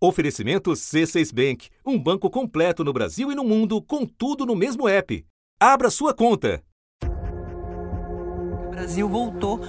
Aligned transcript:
Oferecimento 0.00 0.70
C6 0.70 1.34
Bank, 1.34 1.70
um 1.84 1.98
banco 1.98 2.30
completo 2.30 2.84
no 2.84 2.92
Brasil 2.92 3.32
e 3.32 3.34
no 3.34 3.42
mundo, 3.42 3.82
com 3.82 4.06
tudo 4.06 4.46
no 4.46 4.54
mesmo 4.54 4.86
app. 4.86 5.26
Abra 5.58 5.90
sua 5.90 6.14
conta. 6.14 6.62
O 7.04 8.70
Brasil 8.70 9.08
voltou 9.08 9.60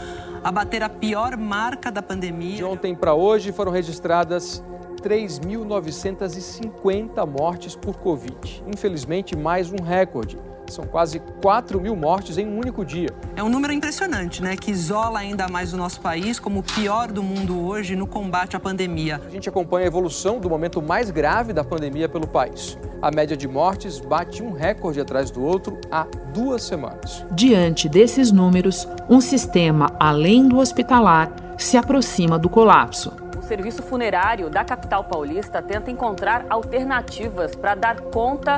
a 0.44 0.52
bater 0.52 0.84
a 0.84 0.90
pior 0.90 1.36
marca 1.36 1.92
da 1.92 2.04
pandemia. 2.04 2.58
De 2.58 2.64
ontem 2.64 2.94
para 2.94 3.16
hoje 3.16 3.52
foram 3.52 3.72
registradas 3.72 4.64
3.950 5.02 7.26
mortes 7.26 7.76
por 7.76 7.98
Covid. 7.98 8.64
Infelizmente, 8.68 9.36
mais 9.36 9.72
um 9.72 9.82
recorde. 9.82 10.38
São 10.70 10.86
quase 10.86 11.20
4 11.42 11.80
mil 11.82 11.96
mortes 11.96 12.38
em 12.38 12.48
um 12.48 12.58
único 12.58 12.86
dia. 12.86 13.10
É 13.36 13.44
um 13.44 13.50
número 13.50 13.74
impressionante, 13.74 14.42
né? 14.42 14.56
Que 14.56 14.72
isola 14.72 15.20
ainda 15.20 15.48
mais 15.48 15.74
o 15.74 15.78
nosso 15.78 16.00
país 16.00 16.40
como 16.40 16.60
o 16.60 16.64
pior 16.64 17.12
do 17.12 17.24
mundo 17.24 17.66
hoje 17.66 17.96
no 17.96 18.08
combate 18.08 18.56
à 18.56 18.60
pandemia. 18.60 19.22
A 19.26 19.30
gente 19.30 19.50
acompanha 19.50 19.86
a 19.86 19.88
evolução 19.88 20.40
do 20.40 20.50
momento 20.50 20.82
mais 20.82 21.10
grave 21.10 21.54
da 21.54 21.64
pandemia 21.64 22.08
pelo 22.08 22.28
país. 22.28 22.78
A 23.02 23.12
média 23.12 23.36
de 23.36 23.48
mortes 23.48 24.00
bate 24.00 24.44
um 24.44 24.52
recorde 24.52 25.00
atrás 25.00 25.32
do 25.32 25.44
outro 25.44 25.80
há 25.90 26.06
duas 26.34 26.64
semanas. 26.64 27.26
Diante 27.32 27.88
desses 27.88 28.32
números, 28.32 28.88
um 29.10 29.22
sistema 29.22 29.90
além 30.00 30.48
do 30.48 30.58
hospitalar 30.58 31.32
se 31.58 31.78
aproxima 31.78 32.38
do 32.38 32.50
colapso. 32.50 33.14
O 33.38 33.42
serviço 33.42 33.82
funerário 33.82 34.50
da 34.50 34.64
capital 34.64 35.06
paulista 35.06 35.62
tenta 35.62 35.90
encontrar 35.90 36.46
alternativas 36.50 37.56
para 37.56 37.74
dar 37.74 38.02
conta 38.02 38.58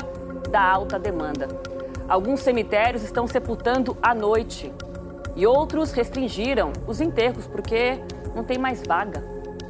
da 0.49 0.62
alta 0.62 0.99
demanda. 0.99 1.48
Alguns 2.11 2.41
cemitérios 2.41 3.03
estão 3.03 3.25
sepultando 3.25 3.95
à 4.01 4.13
noite 4.13 4.70
e 5.33 5.47
outros 5.47 5.93
restringiram 5.93 6.73
os 6.85 6.99
enterros 6.99 7.47
porque 7.47 7.97
não 8.35 8.43
tem 8.43 8.57
mais 8.57 8.84
vaga, 8.85 9.23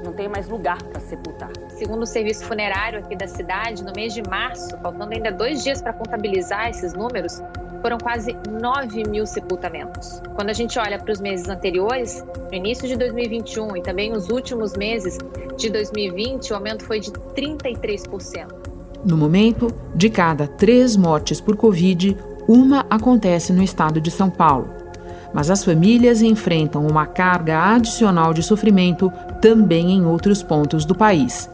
não 0.03 0.11
tem 0.11 0.27
mais 0.27 0.49
lugar 0.49 0.81
para 0.81 0.99
sepultar. 1.01 1.51
Segundo 1.77 2.01
o 2.01 2.05
serviço 2.07 2.43
funerário 2.45 2.97
aqui 2.97 3.15
da 3.15 3.27
cidade, 3.27 3.83
no 3.83 3.93
mês 3.95 4.11
de 4.11 4.23
março, 4.23 4.75
faltando 4.79 5.13
ainda 5.13 5.31
dois 5.31 5.63
dias 5.63 5.83
para 5.83 5.93
contabilizar 5.93 6.67
esses 6.67 6.95
números, 6.95 7.39
foram 7.79 7.99
quase 7.99 8.35
9 8.49 9.03
mil 9.07 9.27
sepultamentos. 9.27 10.19
Quando 10.33 10.49
a 10.49 10.53
gente 10.53 10.79
olha 10.79 10.97
para 10.97 11.13
os 11.13 11.21
meses 11.21 11.47
anteriores, 11.47 12.25
no 12.49 12.55
início 12.55 12.87
de 12.87 12.95
2021 12.95 13.77
e 13.77 13.83
também 13.83 14.13
os 14.13 14.29
últimos 14.29 14.73
meses 14.73 15.19
de 15.55 15.69
2020, 15.69 16.53
o 16.53 16.55
aumento 16.55 16.85
foi 16.85 16.99
de 16.99 17.11
33%. 17.11 18.71
No 19.05 19.17
momento, 19.17 19.73
de 19.95 20.09
cada 20.09 20.47
três 20.47 20.95
mortes 20.95 21.41
por 21.41 21.55
Covid, 21.55 22.15
uma 22.47 22.85
acontece 22.89 23.53
no 23.53 23.63
estado 23.63 24.01
de 24.01 24.11
São 24.11 24.29
Paulo. 24.29 24.69
Mas 25.33 25.49
as 25.49 25.63
famílias 25.63 26.21
enfrentam 26.21 26.85
uma 26.85 27.05
carga 27.05 27.73
adicional 27.73 28.33
de 28.33 28.43
sofrimento 28.43 29.11
também 29.41 29.91
em 29.91 30.05
outros 30.05 30.43
pontos 30.43 30.85
do 30.85 30.93
país. 30.93 31.49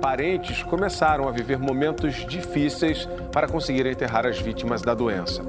Parentes 0.00 0.62
começaram 0.62 1.28
a 1.28 1.30
viver 1.30 1.58
momentos 1.58 2.24
difíceis 2.26 3.06
para 3.30 3.46
conseguir 3.46 3.84
enterrar 3.86 4.24
as 4.24 4.38
vítimas 4.38 4.80
da 4.80 4.94
doença. 4.94 5.42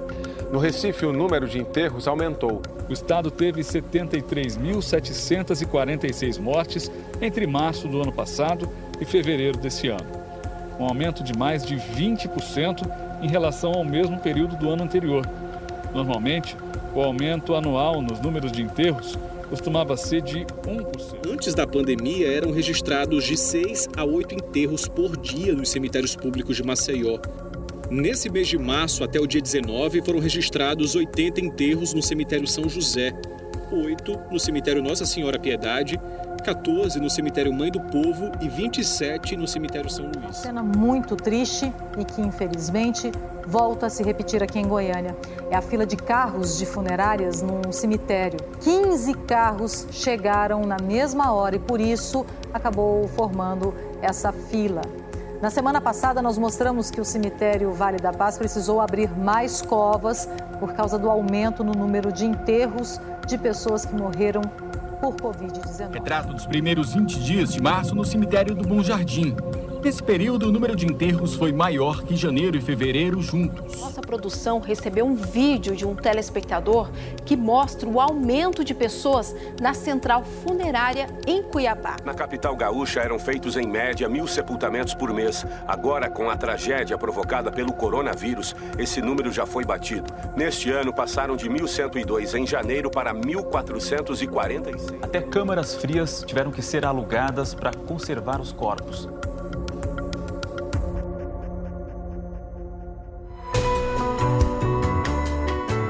No 0.51 0.59
Recife, 0.59 1.05
o 1.05 1.13
número 1.13 1.47
de 1.47 1.57
enterros 1.57 2.09
aumentou. 2.09 2.61
O 2.89 2.93
estado 2.93 3.31
teve 3.31 3.61
73.746 3.61 6.37
mortes 6.37 6.91
entre 7.21 7.47
março 7.47 7.87
do 7.87 8.01
ano 8.01 8.11
passado 8.11 8.67
e 8.99 9.05
fevereiro 9.05 9.57
desse 9.57 9.87
ano, 9.87 10.09
um 10.77 10.83
aumento 10.83 11.23
de 11.23 11.31
mais 11.37 11.65
de 11.65 11.77
20% 11.77 12.85
em 13.21 13.27
relação 13.27 13.73
ao 13.73 13.83
mesmo 13.83 14.19
período 14.19 14.55
do 14.55 14.69
ano 14.69 14.83
anterior. 14.83 15.25
Normalmente, 15.93 16.55
o 16.93 17.01
aumento 17.01 17.55
anual 17.55 18.01
nos 18.01 18.19
números 18.19 18.51
de 18.51 18.61
enterros 18.61 19.17
costumava 19.49 19.97
ser 19.97 20.21
de 20.21 20.45
1%. 20.45 21.29
Antes 21.29 21.53
da 21.53 21.67
pandemia, 21.67 22.31
eram 22.31 22.51
registrados 22.51 23.25
de 23.25 23.35
6 23.35 23.89
a 23.97 24.05
8 24.05 24.35
enterros 24.35 24.87
por 24.87 25.17
dia 25.17 25.53
nos 25.53 25.69
cemitérios 25.69 26.15
públicos 26.15 26.55
de 26.55 26.63
Maceió. 26.63 27.19
Nesse 27.89 28.29
mês 28.29 28.47
de 28.47 28.57
março 28.57 29.03
até 29.03 29.19
o 29.19 29.27
dia 29.27 29.41
19, 29.41 30.01
foram 30.05 30.19
registrados 30.19 30.95
80 30.95 31.41
enterros 31.41 31.93
no 31.93 32.01
cemitério 32.01 32.47
São 32.47 32.69
José, 32.69 33.11
8 33.71 34.23
no 34.29 34.39
cemitério 34.39 34.81
Nossa 34.81 35.05
Senhora 35.05 35.39
Piedade 35.39 35.99
14 36.41 36.99
no 36.99 37.09
cemitério 37.09 37.53
Mãe 37.53 37.71
do 37.71 37.79
Povo 37.79 38.31
e 38.41 38.49
27 38.49 39.37
no 39.37 39.47
cemitério 39.47 39.89
São 39.89 40.05
Luís. 40.05 40.37
Cena 40.37 40.63
muito 40.63 41.15
triste 41.15 41.71
e 41.97 42.03
que 42.03 42.19
infelizmente 42.19 43.11
volta 43.45 43.85
a 43.85 43.89
se 43.89 44.03
repetir 44.03 44.41
aqui 44.41 44.57
em 44.57 44.67
Goiânia. 44.67 45.15
É 45.51 45.55
a 45.55 45.61
fila 45.61 45.85
de 45.85 45.95
carros 45.95 46.57
de 46.57 46.65
funerárias 46.65 47.41
num 47.43 47.71
cemitério. 47.71 48.39
15 48.61 49.13
carros 49.13 49.87
chegaram 49.91 50.65
na 50.65 50.77
mesma 50.81 51.31
hora 51.31 51.55
e 51.55 51.59
por 51.59 51.79
isso 51.79 52.25
acabou 52.51 53.07
formando 53.09 53.73
essa 54.01 54.31
fila. 54.31 54.81
Na 55.41 55.49
semana 55.49 55.81
passada, 55.81 56.21
nós 56.21 56.37
mostramos 56.37 56.91
que 56.91 57.01
o 57.01 57.05
cemitério 57.05 57.71
Vale 57.71 57.97
da 57.97 58.13
Paz 58.13 58.37
precisou 58.37 58.79
abrir 58.79 59.09
mais 59.09 59.61
covas 59.61 60.29
por 60.59 60.73
causa 60.73 60.99
do 60.99 61.09
aumento 61.09 61.63
no 61.63 61.71
número 61.71 62.11
de 62.11 62.25
enterros 62.25 62.99
de 63.27 63.37
pessoas 63.37 63.85
que 63.85 63.93
morreram 63.95 64.41
por 64.99 65.15
Covid-19. 65.15 65.93
Retrato 65.93 66.33
dos 66.33 66.45
primeiros 66.45 66.93
20 66.93 67.19
dias 67.19 67.53
de 67.53 67.61
março 67.61 67.95
no 67.95 68.05
cemitério 68.05 68.53
do 68.53 68.67
Bom 68.67 68.83
Jardim. 68.83 69.35
Nesse 69.83 70.03
período, 70.03 70.47
o 70.47 70.51
número 70.51 70.75
de 70.75 70.85
enterros 70.85 71.33
foi 71.33 71.51
maior 71.51 72.03
que 72.03 72.15
janeiro 72.15 72.55
e 72.55 72.61
fevereiro 72.61 73.19
juntos. 73.19 73.81
Nossa 73.81 73.99
produção 73.99 74.59
recebeu 74.59 75.07
um 75.07 75.15
vídeo 75.15 75.75
de 75.75 75.87
um 75.87 75.95
telespectador 75.95 76.91
que 77.25 77.35
mostra 77.35 77.89
o 77.89 77.99
aumento 77.99 78.63
de 78.63 78.75
pessoas 78.75 79.35
na 79.59 79.73
central 79.73 80.23
funerária 80.23 81.07
em 81.25 81.41
Cuiabá. 81.41 81.95
Na 82.05 82.13
capital 82.13 82.55
gaúcha 82.55 82.99
eram 82.99 83.17
feitos 83.17 83.57
em 83.57 83.65
média 83.67 84.07
mil 84.07 84.27
sepultamentos 84.27 84.93
por 84.93 85.11
mês. 85.11 85.43
Agora, 85.67 86.11
com 86.11 86.29
a 86.29 86.37
tragédia 86.37 86.95
provocada 86.95 87.51
pelo 87.51 87.73
coronavírus, 87.73 88.55
esse 88.77 89.01
número 89.01 89.31
já 89.31 89.47
foi 89.47 89.65
batido. 89.65 90.13
Neste 90.37 90.69
ano, 90.69 90.93
passaram 90.93 91.35
de 91.35 91.49
1.102 91.49 92.35
em 92.37 92.45
janeiro 92.45 92.91
para 92.91 93.15
1.446. 93.15 94.99
Até 95.01 95.21
câmaras 95.21 95.73
frias 95.73 96.23
tiveram 96.25 96.51
que 96.51 96.61
ser 96.61 96.85
alugadas 96.85 97.55
para 97.55 97.73
conservar 97.73 98.39
os 98.39 98.51
corpos. 98.51 99.09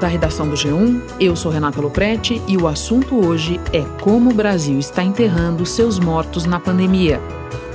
Da 0.02 0.08
redação 0.08 0.48
do 0.48 0.56
G1. 0.56 1.00
Eu 1.20 1.36
sou 1.36 1.50
Renata 1.50 1.80
Loprete 1.80 2.42
e 2.48 2.56
o 2.56 2.66
assunto 2.66 3.24
hoje 3.24 3.60
é 3.72 3.82
como 4.02 4.30
o 4.30 4.34
Brasil 4.34 4.76
está 4.78 5.02
enterrando 5.02 5.64
seus 5.64 6.00
mortos 6.00 6.44
na 6.44 6.58
pandemia. 6.58 7.20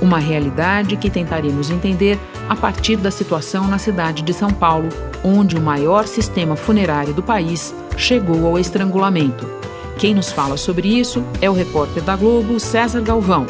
Uma 0.00 0.18
realidade 0.18 0.96
que 0.98 1.08
tentaremos 1.08 1.70
entender 1.70 2.18
a 2.46 2.54
partir 2.54 2.96
da 2.96 3.10
situação 3.10 3.66
na 3.66 3.78
cidade 3.78 4.22
de 4.22 4.34
São 4.34 4.50
Paulo, 4.50 4.90
onde 5.24 5.56
o 5.56 5.60
maior 5.60 6.06
sistema 6.06 6.54
funerário 6.54 7.14
do 7.14 7.22
país 7.22 7.74
chegou 7.96 8.46
ao 8.46 8.58
estrangulamento. 8.58 9.48
Quem 9.96 10.14
nos 10.14 10.30
fala 10.30 10.58
sobre 10.58 10.86
isso 10.86 11.24
é 11.40 11.48
o 11.48 11.54
repórter 11.54 12.02
da 12.02 12.14
Globo, 12.14 12.60
César 12.60 13.00
Galvão. 13.00 13.46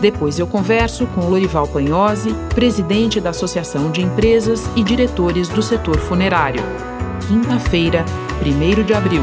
Depois 0.00 0.38
eu 0.38 0.46
converso 0.46 1.04
com 1.08 1.28
Lorival 1.28 1.66
Panhose, 1.66 2.32
presidente 2.54 3.20
da 3.20 3.30
Associação 3.30 3.90
de 3.90 4.00
Empresas 4.02 4.70
e 4.76 4.84
diretores 4.84 5.48
do 5.48 5.60
setor 5.60 5.98
funerário 5.98 6.62
quinta-feira, 7.30 8.04
1 8.44 8.82
de 8.84 8.92
abril. 8.92 9.22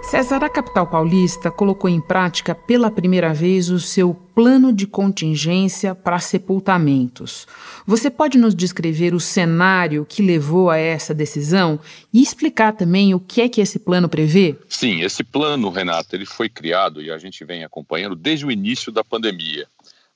César, 0.00 0.42
a 0.42 0.48
capital 0.48 0.86
paulista 0.86 1.50
colocou 1.50 1.90
em 1.90 2.00
prática 2.00 2.54
pela 2.54 2.90
primeira 2.90 3.34
vez 3.34 3.68
o 3.68 3.78
seu 3.78 4.14
plano 4.14 4.72
de 4.72 4.86
contingência 4.86 5.94
para 5.94 6.18
sepultamentos. 6.18 7.46
Você 7.86 8.08
pode 8.08 8.38
nos 8.38 8.54
descrever 8.54 9.12
o 9.12 9.20
cenário 9.20 10.06
que 10.08 10.22
levou 10.22 10.70
a 10.70 10.78
essa 10.78 11.12
decisão 11.12 11.78
e 12.10 12.22
explicar 12.22 12.72
também 12.72 13.12
o 13.12 13.20
que 13.20 13.42
é 13.42 13.50
que 13.50 13.60
esse 13.60 13.78
plano 13.78 14.08
prevê? 14.08 14.56
Sim, 14.66 15.02
esse 15.02 15.22
plano, 15.22 15.68
Renato, 15.68 16.16
ele 16.16 16.24
foi 16.24 16.48
criado 16.48 17.02
e 17.02 17.10
a 17.10 17.18
gente 17.18 17.44
vem 17.44 17.64
acompanhando 17.64 18.16
desde 18.16 18.46
o 18.46 18.50
início 18.50 18.90
da 18.90 19.04
pandemia. 19.04 19.66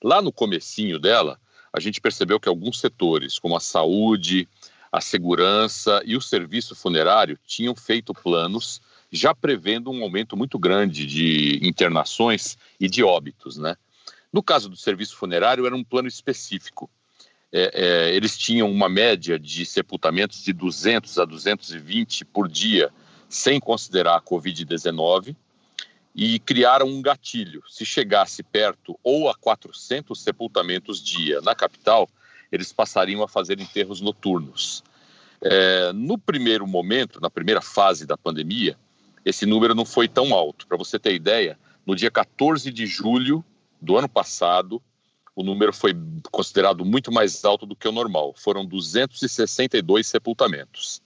Lá 0.02 0.22
no 0.22 0.32
comecinho 0.32 0.98
dela, 0.98 1.38
a 1.70 1.80
gente 1.80 2.00
percebeu 2.00 2.40
que 2.40 2.48
alguns 2.48 2.80
setores, 2.80 3.38
como 3.38 3.54
a 3.54 3.60
saúde, 3.60 4.48
a 4.92 5.00
segurança 5.00 6.02
e 6.04 6.16
o 6.16 6.20
serviço 6.20 6.76
funerário 6.76 7.38
tinham 7.46 7.74
feito 7.74 8.12
planos 8.12 8.80
já 9.10 9.34
prevendo 9.34 9.90
um 9.90 10.02
aumento 10.02 10.36
muito 10.36 10.58
grande 10.58 11.06
de 11.06 11.58
internações 11.66 12.58
e 12.78 12.88
de 12.88 13.02
óbitos, 13.02 13.56
né? 13.56 13.76
No 14.32 14.42
caso 14.42 14.68
do 14.68 14.76
serviço 14.76 15.16
funerário, 15.16 15.66
era 15.66 15.76
um 15.76 15.84
plano 15.84 16.08
específico. 16.08 16.90
É, 17.52 17.70
é, 17.74 18.14
eles 18.14 18.38
tinham 18.38 18.70
uma 18.70 18.88
média 18.88 19.38
de 19.38 19.66
sepultamentos 19.66 20.42
de 20.42 20.54
200 20.54 21.18
a 21.18 21.26
220 21.26 22.24
por 22.24 22.48
dia, 22.48 22.90
sem 23.28 23.60
considerar 23.60 24.16
a 24.16 24.22
Covid-19, 24.22 25.36
e 26.14 26.38
criaram 26.38 26.86
um 26.86 27.02
gatilho. 27.02 27.62
Se 27.68 27.84
chegasse 27.84 28.42
perto 28.42 28.98
ou 29.02 29.28
a 29.28 29.34
400 29.34 30.18
sepultamentos 30.18 31.02
dia 31.02 31.42
na 31.42 31.54
capital, 31.54 32.08
eles 32.52 32.72
passariam 32.72 33.22
a 33.22 33.28
fazer 33.28 33.58
enterros 33.58 34.00
noturnos. 34.00 34.84
É, 35.40 35.92
no 35.92 36.18
primeiro 36.18 36.66
momento, 36.66 37.20
na 37.20 37.30
primeira 37.30 37.62
fase 37.62 38.06
da 38.06 38.16
pandemia, 38.16 38.76
esse 39.24 39.46
número 39.46 39.74
não 39.74 39.84
foi 39.84 40.06
tão 40.06 40.34
alto. 40.34 40.66
Para 40.66 40.76
você 40.76 40.98
ter 40.98 41.14
ideia, 41.14 41.58
no 41.86 41.96
dia 41.96 42.10
14 42.10 42.70
de 42.70 42.86
julho 42.86 43.44
do 43.80 43.96
ano 43.96 44.08
passado, 44.08 44.80
o 45.34 45.42
número 45.42 45.72
foi 45.72 45.96
considerado 46.30 46.84
muito 46.84 47.10
mais 47.10 47.44
alto 47.44 47.64
do 47.64 47.74
que 47.74 47.88
o 47.88 47.92
normal. 47.92 48.34
Foram 48.36 48.66
262 48.66 50.06
sepultamentos. 50.06 51.00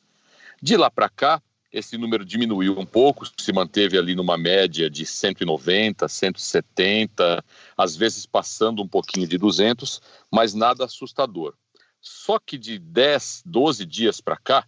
De 0.60 0.76
lá 0.76 0.90
para 0.90 1.08
cá, 1.08 1.40
esse 1.78 1.99
número 1.99 2.25
diminuiu 2.25 2.78
um 2.78 2.87
pouco, 2.87 3.26
se 3.37 3.52
manteve 3.52 3.99
ali 3.99 4.14
numa 4.14 4.38
média 4.38 4.88
de 4.88 5.05
190, 5.05 6.08
170, 6.08 7.44
às 7.76 7.94
vezes 7.94 8.25
passando 8.25 8.82
um 8.82 8.88
pouquinho 8.88 9.28
de 9.28 9.37
200, 9.37 10.00
mas 10.32 10.55
nada 10.55 10.87
assustador. 10.87 11.52
Só 12.00 12.38
que 12.38 12.56
de 12.56 12.78
10, 12.78 13.43
12 13.44 13.84
dias 13.84 14.23
para 14.23 14.38
cá, 14.38 14.67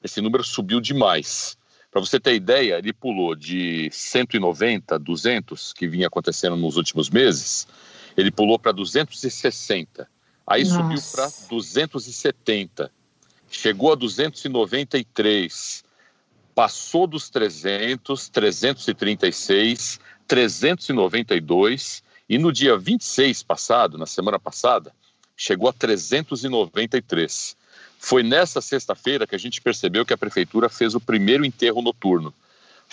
esse 0.00 0.20
número 0.20 0.44
subiu 0.44 0.80
demais. 0.80 1.56
Para 1.90 2.00
você 2.00 2.20
ter 2.20 2.34
ideia, 2.34 2.78
ele 2.78 2.92
pulou 2.92 3.34
de 3.34 3.90
190, 3.90 4.96
200, 4.96 5.72
que 5.72 5.88
vinha 5.88 6.06
acontecendo 6.06 6.56
nos 6.56 6.76
últimos 6.76 7.10
meses, 7.10 7.66
ele 8.16 8.30
pulou 8.30 8.60
para 8.60 8.70
260. 8.70 10.08
Aí 10.46 10.62
Nossa. 10.62 10.76
subiu 10.76 11.02
para 11.10 11.48
270. 11.48 12.92
Chegou 13.50 13.92
a 13.92 13.96
293 13.96 15.84
passou 16.54 17.06
dos 17.06 17.28
300, 17.28 18.28
336, 18.28 20.00
392 20.26 22.02
e 22.28 22.38
no 22.38 22.52
dia 22.52 22.76
26 22.78 23.42
passado, 23.42 23.98
na 23.98 24.06
semana 24.06 24.38
passada, 24.38 24.92
chegou 25.36 25.68
a 25.68 25.72
393. 25.72 27.56
Foi 27.98 28.22
nessa 28.22 28.60
sexta-feira 28.60 29.26
que 29.26 29.34
a 29.34 29.38
gente 29.38 29.60
percebeu 29.60 30.04
que 30.04 30.12
a 30.12 30.18
prefeitura 30.18 30.68
fez 30.68 30.94
o 30.94 31.00
primeiro 31.00 31.44
enterro 31.44 31.82
noturno. 31.82 32.32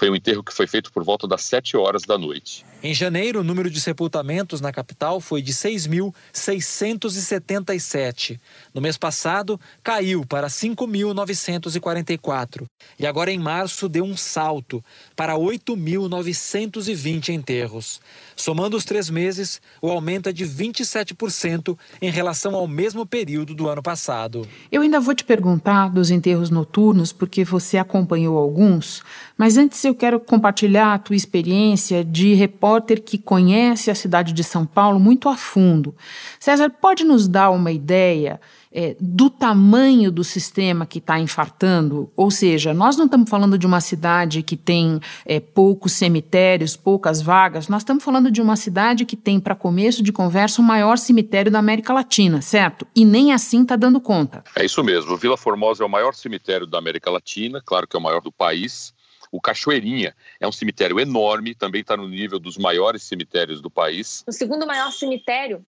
Foi 0.01 0.09
um 0.09 0.15
enterro 0.15 0.44
que 0.44 0.51
foi 0.51 0.65
feito 0.65 0.92
por 0.92 1.03
volta 1.03 1.27
das 1.27 1.44
7 1.44 1.77
horas 1.77 2.01
da 2.01 2.18
noite. 2.18 2.65
Em 2.81 2.92
janeiro, 2.92 3.42
o 3.42 3.44
número 3.44 3.69
de 3.69 3.80
sepultamentos 3.80 4.59
na 4.59 4.71
capital 4.71 5.21
foi 5.21 5.44
de 5.44 5.53
6.677. 5.53 8.39
No 8.74 8.81
mês 8.81 8.98
passado, 8.98 9.62
caiu 9.83 10.25
para 10.25 10.48
5.944. 10.48 12.65
E 12.98 13.06
agora, 13.06 13.31
em 13.31 13.38
março, 13.38 13.88
deu 13.88 14.03
um 14.03 14.18
salto 14.18 14.83
para 15.15 15.36
8.920 15.36 17.30
enterros. 17.30 18.01
Somando 18.36 18.75
os 18.75 18.83
três 18.83 19.07
meses, 19.12 19.62
o 19.80 19.92
aumento 19.92 20.30
é 20.30 20.33
de 20.33 20.44
27% 20.44 21.77
em 22.01 22.09
relação 22.09 22.56
ao 22.56 22.68
mesmo 22.68 23.06
período 23.06 23.54
do 23.54 23.69
ano 23.69 23.83
passado. 23.83 24.47
Eu 24.71 24.81
ainda 24.81 25.00
vou 25.00 25.13
te 25.13 25.24
perguntar 25.24 25.89
dos 25.89 26.09
enterros 26.09 26.50
noturnos, 26.50 27.13
porque 27.13 27.44
você 27.44 27.77
acompanhou 27.77 28.36
alguns, 28.36 29.04
mas 29.38 29.57
antes 29.57 29.86
eu 29.86 29.91
quero 29.96 30.20
compartilhar 30.20 30.94
a 30.94 31.00
tua 31.00 31.16
experiência 31.16 32.04
de 32.04 32.34
repórter 32.34 33.02
que 33.02 33.18
conhece 33.18 33.92
a 33.92 33.96
cidade 33.96 34.34
de 34.34 34.44
São 34.44 34.66
Paulo 34.66 35.00
muito 35.00 35.30
a 35.30 35.36
fundo. 35.36 35.96
César, 36.40 36.70
pode 36.70 37.04
nos 37.04 37.28
dar 37.28 37.52
uma 37.52 37.72
ideia? 37.72 38.40
é, 38.72 38.96
do 39.00 39.30
tamanho 39.30 40.12
do 40.12 40.24
sistema 40.24 40.86
que 40.86 41.00
está 41.00 41.20
infartando, 41.20 42.10
ou 42.16 42.32
seja, 42.32 42.74
nós 42.74 42.96
não 42.96 43.06
estamos 43.06 43.30
falando 43.30 43.58
de 43.58 43.68
uma 43.68 43.82
cidade 43.82 44.42
que 44.42 44.56
tem 44.56 45.00
é, 45.26 45.40
poucos 45.40 45.92
cemitérios, 45.92 46.78
poucas 46.78 47.22
vagas, 47.22 47.68
nós 47.68 47.82
estamos 47.82 48.04
falando 48.04 48.32
de 48.32 48.42
uma 48.42 48.56
cidade 48.56 49.06
que 49.06 49.18
tem, 49.18 49.40
para 49.40 49.56
começo 49.56 50.02
de 50.02 50.14
conversa, 50.14 50.62
o 50.62 50.66
maior 50.66 50.98
cemitério 50.98 51.52
da 51.52 51.60
América 51.60 51.94
Latina, 51.94 52.42
certo? 52.42 52.88
E 52.96 53.04
nem 53.04 53.34
assim 53.34 53.64
está 53.64 53.76
dando 53.76 54.00
conta. 54.00 54.44
É 54.56 54.64
isso 54.64 54.84
mesmo. 54.84 55.18
Vila 55.18 55.36
Formosa 55.36 55.84
é 55.84 55.86
o 55.86 55.90
maior 55.90 56.14
cemitério 56.14 56.66
da 56.66 56.78
América 56.78 57.12
Latina, 57.12 57.62
claro 57.66 57.88
que 57.88 57.96
é 57.96 58.00
o 58.00 58.04
maior 58.04 58.22
do 58.22 58.32
país. 58.32 58.94
O 59.31 59.39
Cachoeirinha 59.39 60.16
é 60.39 60.48
um 60.48 60.51
cemitério 60.51 61.00
enorme, 61.00 61.56
também 61.56 61.81
está 61.81 61.95
no 61.95 62.07
nível 62.07 62.38
dos 62.38 62.57
maiores 62.57 63.04
cemitérios 63.04 63.62
do 63.62 63.72
país. 63.72 64.24
O 64.28 64.31
segundo 64.31 64.68
maior 64.68 64.92
cemitério 64.92 65.66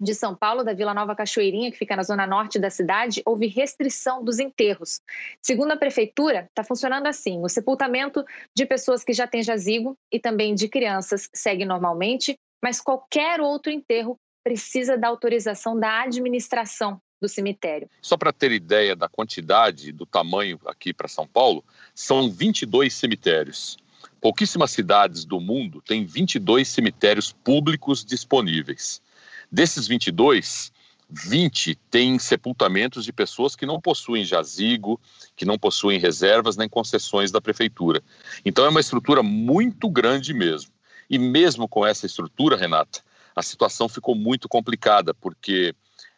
de 0.00 0.14
São 0.14 0.34
Paulo, 0.34 0.64
da 0.64 0.72
Vila 0.72 0.94
Nova 0.94 1.14
Cachoeirinha, 1.14 1.70
que 1.70 1.76
fica 1.76 1.94
na 1.94 2.02
zona 2.02 2.26
norte 2.26 2.58
da 2.58 2.70
cidade, 2.70 3.20
houve 3.26 3.46
restrição 3.46 4.24
dos 4.24 4.38
enterros. 4.38 5.00
Segundo 5.42 5.72
a 5.72 5.76
prefeitura, 5.76 6.46
está 6.48 6.64
funcionando 6.64 7.06
assim: 7.06 7.40
o 7.42 7.48
sepultamento 7.48 8.24
de 8.56 8.64
pessoas 8.64 9.04
que 9.04 9.12
já 9.12 9.26
têm 9.26 9.42
jazigo 9.42 9.96
e 10.10 10.18
também 10.18 10.54
de 10.54 10.68
crianças 10.68 11.28
segue 11.34 11.66
normalmente, 11.66 12.38
mas 12.62 12.80
qualquer 12.80 13.40
outro 13.40 13.70
enterro 13.70 14.16
precisa 14.42 14.96
da 14.96 15.08
autorização 15.08 15.78
da 15.78 16.02
administração 16.02 16.98
do 17.20 17.28
cemitério. 17.28 17.88
Só 18.00 18.16
para 18.16 18.32
ter 18.32 18.50
ideia 18.50 18.96
da 18.96 19.08
quantidade, 19.08 19.92
do 19.92 20.06
tamanho 20.06 20.58
aqui 20.66 20.92
para 20.92 21.08
São 21.08 21.26
Paulo, 21.26 21.62
são 21.94 22.30
22 22.30 22.92
cemitérios. 22.92 23.76
Pouquíssimas 24.20 24.70
cidades 24.70 25.24
do 25.24 25.40
mundo 25.40 25.82
têm 25.82 26.04
22 26.04 26.66
cemitérios 26.66 27.32
públicos 27.32 28.04
disponíveis. 28.04 29.02
Desses 29.50 29.86
22, 29.86 30.72
20 31.10 31.74
têm 31.90 32.18
sepultamentos 32.18 33.04
de 33.04 33.12
pessoas 33.12 33.56
que 33.56 33.66
não 33.66 33.80
possuem 33.80 34.24
jazigo, 34.24 35.00
que 35.34 35.44
não 35.44 35.58
possuem 35.58 35.98
reservas 35.98 36.56
nem 36.56 36.68
concessões 36.68 37.30
da 37.30 37.40
prefeitura. 37.40 38.02
Então 38.44 38.64
é 38.64 38.68
uma 38.68 38.80
estrutura 38.80 39.22
muito 39.22 39.88
grande 39.88 40.32
mesmo. 40.32 40.70
E 41.08 41.18
mesmo 41.18 41.66
com 41.66 41.84
essa 41.84 42.06
estrutura, 42.06 42.56
Renata, 42.56 43.00
a 43.34 43.42
situação 43.42 43.88
ficou 43.88 44.14
muito 44.14 44.48
complicada, 44.48 45.12
porque 45.12 45.74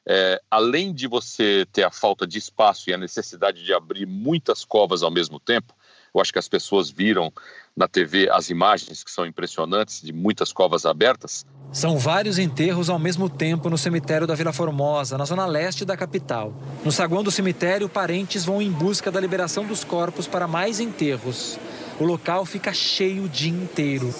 é, 0.06 0.40
além 0.50 0.92
de 0.92 1.06
você 1.06 1.66
ter 1.72 1.84
a 1.84 1.90
falta 1.90 2.26
de 2.26 2.38
espaço 2.38 2.90
e 2.90 2.94
a 2.94 2.98
necessidade 2.98 3.64
de 3.64 3.72
abrir 3.72 4.06
muitas 4.06 4.64
covas 4.64 5.02
ao 5.02 5.10
mesmo 5.10 5.38
tempo, 5.38 5.74
eu 6.14 6.20
acho 6.20 6.32
que 6.32 6.38
as 6.38 6.48
pessoas 6.48 6.90
viram 6.90 7.32
na 7.74 7.88
TV 7.88 8.28
as 8.30 8.50
imagens 8.50 9.02
que 9.02 9.10
são 9.10 9.24
impressionantes 9.24 10.02
de 10.02 10.12
muitas 10.12 10.52
covas 10.52 10.84
abertas. 10.84 11.46
São 11.72 11.96
vários 11.96 12.38
enterros 12.38 12.90
ao 12.90 12.98
mesmo 12.98 13.30
tempo 13.30 13.70
no 13.70 13.78
cemitério 13.78 14.26
da 14.26 14.34
Vila 14.34 14.52
Formosa, 14.52 15.16
na 15.16 15.24
zona 15.24 15.46
leste 15.46 15.86
da 15.86 15.96
capital. 15.96 16.52
No 16.84 16.92
saguão 16.92 17.22
do 17.22 17.30
cemitério, 17.30 17.88
parentes 17.88 18.44
vão 18.44 18.60
em 18.60 18.70
busca 18.70 19.10
da 19.10 19.18
liberação 19.18 19.64
dos 19.64 19.82
corpos 19.82 20.26
para 20.26 20.46
mais 20.46 20.80
enterros. 20.80 21.58
O 21.98 22.04
local 22.04 22.44
fica 22.44 22.74
cheio 22.74 23.24
o 23.24 23.28
dia 23.28 23.50
inteiro. 23.50 24.14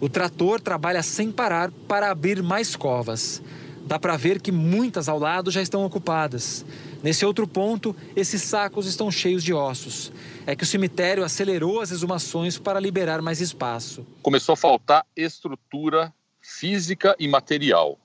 O 0.00 0.08
trator 0.08 0.60
trabalha 0.60 1.02
sem 1.02 1.30
parar 1.30 1.70
para 1.86 2.10
abrir 2.10 2.42
mais 2.42 2.74
covas. 2.74 3.40
Dá 3.86 4.00
para 4.00 4.16
ver 4.16 4.42
que 4.42 4.50
muitas 4.50 5.08
ao 5.08 5.16
lado 5.16 5.48
já 5.48 5.62
estão 5.62 5.84
ocupadas. 5.84 6.66
Nesse 7.04 7.24
outro 7.24 7.46
ponto, 7.46 7.94
esses 8.16 8.42
sacos 8.42 8.84
estão 8.84 9.12
cheios 9.12 9.44
de 9.44 9.54
ossos. 9.54 10.12
É 10.44 10.56
que 10.56 10.64
o 10.64 10.66
cemitério 10.66 11.22
acelerou 11.22 11.80
as 11.80 11.92
exumações 11.92 12.58
para 12.58 12.80
liberar 12.80 13.22
mais 13.22 13.40
espaço. 13.40 14.04
Começou 14.22 14.54
a 14.54 14.56
faltar 14.56 15.06
estrutura 15.14 16.12
física 16.40 17.14
e 17.16 17.28
material. 17.28 17.96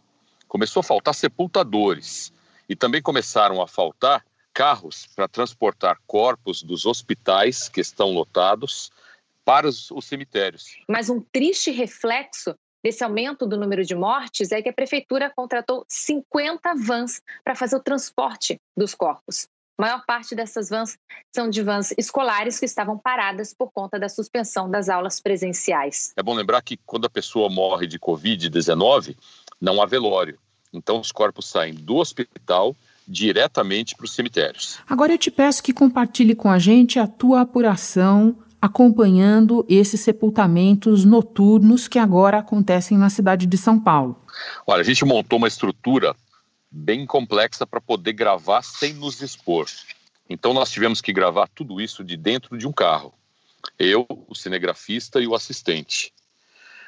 Começou 0.47 0.81
a 0.81 0.83
faltar 0.83 1.15
sepultadores 1.15 2.31
e 2.69 2.75
também 2.75 3.01
começaram 3.01 3.59
a 3.59 3.67
faltar 3.67 4.23
carros 4.53 5.07
para 5.15 5.27
transportar 5.27 5.97
corpos 6.05 6.61
dos 6.61 6.85
hospitais 6.85 7.67
que 7.67 7.81
estão 7.81 8.11
lotados 8.11 8.91
para 9.43 9.67
os, 9.67 9.89
os 9.89 10.05
cemitérios. 10.05 10.77
Mas 10.87 11.09
um 11.09 11.19
triste 11.19 11.71
reflexo 11.71 12.55
desse 12.83 13.03
aumento 13.03 13.45
do 13.45 13.57
número 13.57 13.83
de 13.83 13.95
mortes 13.95 14.51
é 14.51 14.61
que 14.61 14.69
a 14.69 14.73
prefeitura 14.73 15.31
contratou 15.35 15.85
50 15.87 16.73
vans 16.75 17.21
para 17.43 17.55
fazer 17.55 17.75
o 17.75 17.83
transporte 17.83 18.59
dos 18.75 18.95
corpos. 18.95 19.47
A 19.77 19.83
maior 19.83 20.05
parte 20.05 20.35
dessas 20.35 20.69
vans 20.69 20.97
são 21.33 21.49
de 21.49 21.63
vans 21.63 21.91
escolares 21.97 22.59
que 22.59 22.65
estavam 22.65 22.97
paradas 22.97 23.53
por 23.53 23.71
conta 23.71 23.97
da 23.97 24.09
suspensão 24.09 24.69
das 24.69 24.89
aulas 24.89 25.19
presenciais. 25.19 26.13
É 26.15 26.21
bom 26.21 26.35
lembrar 26.35 26.61
que 26.61 26.77
quando 26.85 27.05
a 27.05 27.09
pessoa 27.09 27.49
morre 27.49 27.87
de 27.87 27.97
Covid-19, 27.97 29.15
não 29.59 29.81
há 29.81 29.85
velório. 29.85 30.37
Então, 30.73 30.99
os 30.99 31.11
corpos 31.11 31.49
saem 31.49 31.73
do 31.73 31.97
hospital 31.97 32.75
diretamente 33.07 33.95
para 33.95 34.05
os 34.05 34.13
cemitérios. 34.13 34.79
Agora 34.87 35.13
eu 35.13 35.17
te 35.17 35.31
peço 35.31 35.63
que 35.63 35.73
compartilhe 35.73 36.35
com 36.35 36.49
a 36.49 36.59
gente 36.59 36.99
a 36.99 37.07
tua 37.07 37.41
apuração 37.41 38.37
acompanhando 38.61 39.65
esses 39.67 39.99
sepultamentos 40.01 41.03
noturnos 41.03 41.87
que 41.87 41.97
agora 41.97 42.37
acontecem 42.37 42.97
na 42.97 43.09
cidade 43.09 43.47
de 43.47 43.57
São 43.57 43.79
Paulo? 43.79 44.21
Olha, 44.67 44.81
a 44.81 44.83
gente 44.83 45.03
montou 45.03 45.37
uma 45.37 45.47
estrutura 45.47 46.15
bem 46.69 47.05
complexa 47.05 47.65
para 47.65 47.81
poder 47.81 48.13
gravar 48.13 48.61
sem 48.61 48.93
nos 48.93 49.21
expor. 49.21 49.65
Então 50.29 50.53
nós 50.53 50.71
tivemos 50.71 51.01
que 51.01 51.11
gravar 51.11 51.49
tudo 51.49 51.81
isso 51.81 52.03
de 52.03 52.15
dentro 52.15 52.57
de 52.57 52.67
um 52.67 52.71
carro. 52.71 53.13
Eu, 53.77 54.05
o 54.27 54.35
cinegrafista 54.35 55.19
e 55.19 55.27
o 55.27 55.35
assistente. 55.35 56.13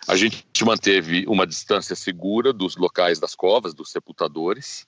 A 0.08 0.16
gente 0.16 0.66
manteve 0.66 1.26
uma 1.28 1.48
distância 1.48 1.96
segura 1.96 2.54
dos 2.54 2.76
locais 2.76 3.20
das 3.20 3.36
covas, 3.36 3.74
dos 3.74 3.90
sepultadores. 3.90 4.86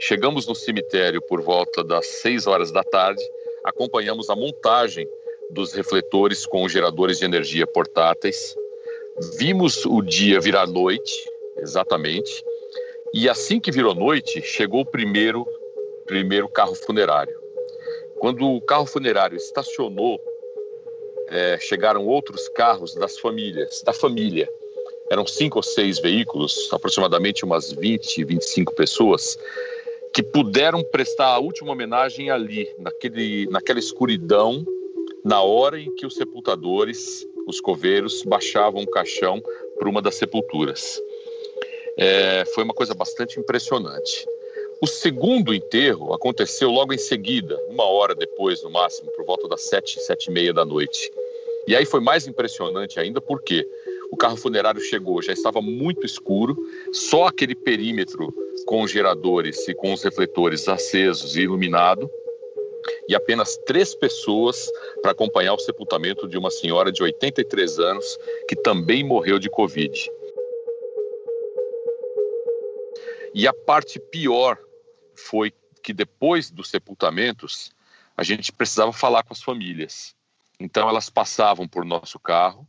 Chegamos 0.00 0.46
no 0.46 0.54
cemitério 0.54 1.22
por 1.22 1.40
volta 1.42 1.82
das 1.82 2.06
6 2.22 2.46
horas 2.46 2.72
da 2.72 2.82
tarde, 2.84 3.22
acompanhamos 3.64 4.30
a 4.30 4.36
montagem 4.36 5.06
dos 5.50 5.72
refletores 5.72 6.46
com 6.46 6.68
geradores 6.68 7.18
de 7.18 7.24
energia 7.24 7.66
portáteis. 7.66 8.54
Vimos 9.38 9.84
o 9.84 10.00
dia 10.02 10.40
virar 10.40 10.66
noite, 10.66 11.12
exatamente, 11.58 12.44
e 13.12 13.28
assim 13.28 13.58
que 13.58 13.72
virou 13.72 13.94
noite, 13.94 14.42
chegou 14.42 14.82
o 14.82 14.86
primeiro, 14.86 15.46
primeiro 16.06 16.48
carro 16.48 16.74
funerário. 16.74 17.36
Quando 18.18 18.46
o 18.46 18.60
carro 18.60 18.86
funerário 18.86 19.36
estacionou, 19.36 20.20
é, 21.28 21.58
chegaram 21.58 22.06
outros 22.06 22.48
carros 22.50 22.94
das 22.94 23.18
famílias, 23.18 23.82
da 23.82 23.92
família, 23.92 24.48
eram 25.10 25.26
cinco 25.26 25.58
ou 25.58 25.62
seis 25.62 25.98
veículos, 25.98 26.68
aproximadamente 26.72 27.44
umas 27.44 27.72
20, 27.72 28.24
25 28.24 28.74
pessoas, 28.74 29.38
que 30.12 30.22
puderam 30.22 30.82
prestar 30.82 31.28
a 31.28 31.38
última 31.38 31.72
homenagem 31.72 32.30
ali, 32.30 32.70
naquele, 32.78 33.46
naquela 33.46 33.78
escuridão, 33.78 34.64
na 35.28 35.42
hora 35.42 35.78
em 35.78 35.94
que 35.94 36.06
os 36.06 36.14
sepultadores, 36.14 37.28
os 37.46 37.60
coveiros, 37.60 38.22
baixavam 38.22 38.82
o 38.82 38.90
caixão 38.90 39.42
para 39.78 39.86
uma 39.86 40.00
das 40.00 40.14
sepulturas. 40.14 40.98
É, 41.98 42.46
foi 42.54 42.64
uma 42.64 42.72
coisa 42.72 42.94
bastante 42.94 43.38
impressionante. 43.38 44.26
O 44.80 44.86
segundo 44.86 45.52
enterro 45.52 46.14
aconteceu 46.14 46.70
logo 46.70 46.94
em 46.94 46.98
seguida, 46.98 47.60
uma 47.68 47.84
hora 47.84 48.14
depois, 48.14 48.62
no 48.62 48.70
máximo, 48.70 49.10
por 49.10 49.26
volta 49.26 49.46
das 49.46 49.68
sete, 49.68 50.00
sete 50.00 50.30
e 50.30 50.32
meia 50.32 50.54
da 50.54 50.64
noite. 50.64 51.12
E 51.66 51.76
aí 51.76 51.84
foi 51.84 52.00
mais 52.00 52.26
impressionante 52.26 52.98
ainda 52.98 53.20
porque 53.20 53.68
o 54.10 54.16
carro 54.16 54.36
funerário 54.38 54.80
chegou, 54.80 55.20
já 55.20 55.34
estava 55.34 55.60
muito 55.60 56.06
escuro, 56.06 56.56
só 56.90 57.26
aquele 57.26 57.54
perímetro 57.54 58.32
com 58.64 58.80
os 58.80 58.90
geradores 58.90 59.68
e 59.68 59.74
com 59.74 59.92
os 59.92 60.02
refletores 60.02 60.66
acesos 60.68 61.36
e 61.36 61.42
iluminado, 61.42 62.10
e 63.08 63.14
apenas 63.14 63.56
três 63.66 63.94
pessoas 63.94 64.70
para 65.02 65.12
acompanhar 65.12 65.54
o 65.54 65.58
sepultamento 65.58 66.28
de 66.28 66.36
uma 66.36 66.50
senhora 66.50 66.92
de 66.92 67.02
83 67.02 67.78
anos 67.78 68.18
que 68.48 68.56
também 68.56 69.04
morreu 69.04 69.38
de 69.38 69.48
Covid. 69.48 70.10
E 73.34 73.46
a 73.46 73.52
parte 73.52 73.98
pior 73.98 74.58
foi 75.14 75.52
que 75.82 75.92
depois 75.92 76.50
dos 76.50 76.68
sepultamentos, 76.68 77.70
a 78.16 78.22
gente 78.22 78.52
precisava 78.52 78.92
falar 78.92 79.22
com 79.22 79.32
as 79.32 79.42
famílias. 79.42 80.14
Então 80.58 80.88
elas 80.88 81.08
passavam 81.08 81.68
por 81.68 81.84
nosso 81.84 82.18
carro, 82.18 82.66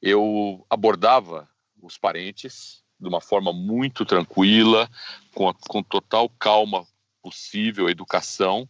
eu 0.00 0.64
abordava 0.70 1.48
os 1.82 1.98
parentes 1.98 2.82
de 2.98 3.08
uma 3.08 3.20
forma 3.20 3.52
muito 3.52 4.04
tranquila, 4.04 4.88
com, 5.34 5.52
com 5.68 5.82
total 5.82 6.28
calma 6.28 6.86
possível, 7.22 7.88
educação, 7.88 8.68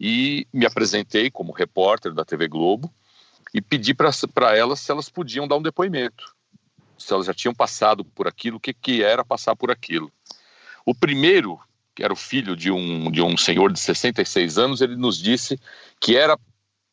e 0.00 0.46
me 0.52 0.64
apresentei 0.64 1.30
como 1.30 1.52
repórter 1.52 2.14
da 2.14 2.24
TV 2.24 2.48
Globo 2.48 2.90
e 3.52 3.60
pedi 3.60 3.92
para 3.92 4.56
elas 4.56 4.80
se 4.80 4.90
elas 4.90 5.10
podiam 5.10 5.46
dar 5.46 5.56
um 5.56 5.62
depoimento, 5.62 6.34
se 6.96 7.12
elas 7.12 7.26
já 7.26 7.34
tinham 7.34 7.54
passado 7.54 8.04
por 8.04 8.26
aquilo, 8.26 8.56
o 8.56 8.60
que, 8.60 8.72
que 8.72 9.02
era 9.02 9.24
passar 9.24 9.54
por 9.54 9.70
aquilo. 9.70 10.10
O 10.86 10.94
primeiro 10.94 11.60
que 11.94 12.04
era 12.04 12.12
o 12.12 12.16
filho 12.16 12.56
de 12.56 12.70
um, 12.70 13.10
de 13.10 13.20
um 13.20 13.36
senhor 13.36 13.70
de 13.72 13.78
66 13.78 14.56
anos, 14.56 14.80
ele 14.80 14.96
nos 14.96 15.18
disse 15.18 15.60
que 16.00 16.16
era 16.16 16.38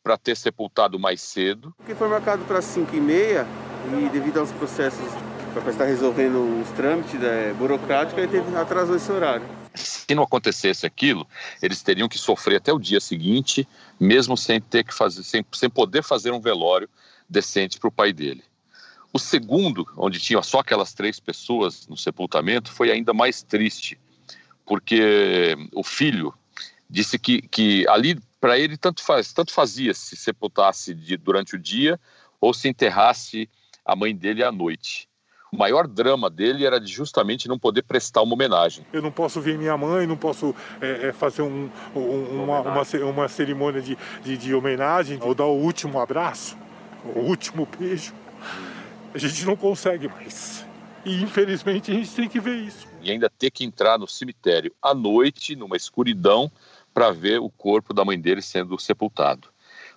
para 0.02 0.18
ter 0.18 0.36
sepultado 0.36 0.98
mais 0.98 1.20
cedo. 1.20 1.72
Porque 1.78 1.94
foi 1.94 2.08
marcado 2.08 2.44
para 2.44 2.60
5 2.60 2.94
e 2.94 3.00
meia 3.00 3.46
e 4.04 4.08
devido 4.10 4.38
aos 4.38 4.52
processos 4.52 5.08
para 5.54 5.70
estar 5.70 5.84
resolvendo 5.84 6.60
os 6.62 6.70
trâmites 6.72 7.18
né, 7.18 7.54
burocráticos, 7.58 8.22
ele 8.22 8.28
teve, 8.30 8.54
atrasou 8.56 8.96
esse 8.96 9.10
horário. 9.10 9.46
Se 9.78 10.14
não 10.14 10.22
acontecesse 10.22 10.86
aquilo, 10.86 11.26
eles 11.62 11.82
teriam 11.82 12.08
que 12.08 12.18
sofrer 12.18 12.56
até 12.56 12.72
o 12.72 12.78
dia 12.78 13.00
seguinte, 13.00 13.66
mesmo 13.98 14.36
sem 14.36 14.60
ter 14.60 14.84
que 14.84 14.94
fazer, 14.94 15.22
sem, 15.22 15.44
sem 15.52 15.70
poder 15.70 16.02
fazer 16.02 16.32
um 16.32 16.40
velório 16.40 16.88
decente 17.28 17.78
para 17.78 17.88
o 17.88 17.92
pai 17.92 18.12
dele. 18.12 18.42
O 19.12 19.18
segundo, 19.18 19.86
onde 19.96 20.20
tinha 20.20 20.42
só 20.42 20.60
aquelas 20.60 20.92
três 20.92 21.18
pessoas 21.18 21.86
no 21.88 21.96
sepultamento, 21.96 22.70
foi 22.70 22.90
ainda 22.90 23.14
mais 23.14 23.42
triste, 23.42 23.98
porque 24.66 25.56
o 25.72 25.82
filho 25.82 26.34
disse 26.88 27.18
que, 27.18 27.42
que 27.42 27.86
ali 27.88 28.18
para 28.40 28.58
ele 28.58 28.76
tanto 28.76 29.02
faz 29.02 29.32
tanto 29.32 29.52
fazia 29.52 29.92
se 29.92 30.16
sepultasse 30.16 30.94
de, 30.94 31.16
durante 31.16 31.56
o 31.56 31.58
dia 31.58 31.98
ou 32.40 32.54
se 32.54 32.68
enterrasse 32.68 33.48
a 33.84 33.96
mãe 33.96 34.14
dele 34.14 34.44
à 34.44 34.52
noite. 34.52 35.07
O 35.52 35.56
maior 35.56 35.86
drama 35.86 36.28
dele 36.28 36.64
era 36.66 36.78
de 36.78 36.92
justamente 36.92 37.48
não 37.48 37.58
poder 37.58 37.82
prestar 37.82 38.22
uma 38.22 38.34
homenagem. 38.34 38.84
Eu 38.92 39.00
não 39.00 39.10
posso 39.10 39.40
ver 39.40 39.56
minha 39.56 39.76
mãe, 39.76 40.06
não 40.06 40.16
posso 40.16 40.54
é, 40.80 41.08
é, 41.08 41.12
fazer 41.12 41.42
um, 41.42 41.70
um, 41.94 42.42
uma, 42.44 42.60
uma, 42.60 42.82
uma, 42.82 43.28
cerimônia 43.28 43.80
de, 43.80 43.96
de, 44.22 44.36
de 44.36 44.54
homenagem 44.54 45.18
ou 45.22 45.34
dar 45.34 45.46
o 45.46 45.56
último 45.56 46.00
abraço, 46.00 46.56
o 47.16 47.20
último 47.20 47.66
beijo. 47.78 48.12
A 49.14 49.18
gente 49.18 49.46
não 49.46 49.56
consegue 49.56 50.08
mais. 50.08 50.66
E 51.04 51.22
infelizmente 51.22 51.90
a 51.90 51.94
gente 51.94 52.10
tem 52.10 52.28
que 52.28 52.38
ver 52.38 52.56
isso 52.56 52.88
e 53.02 53.10
ainda 53.10 53.30
ter 53.30 53.50
que 53.50 53.64
entrar 53.64 53.98
no 53.98 54.06
cemitério 54.06 54.72
à 54.82 54.94
noite, 54.94 55.56
numa 55.56 55.76
escuridão, 55.76 56.50
para 56.92 57.10
ver 57.10 57.40
o 57.40 57.48
corpo 57.48 57.94
da 57.94 58.04
mãe 58.04 58.20
dele 58.20 58.42
sendo 58.42 58.78
sepultado. 58.78 59.48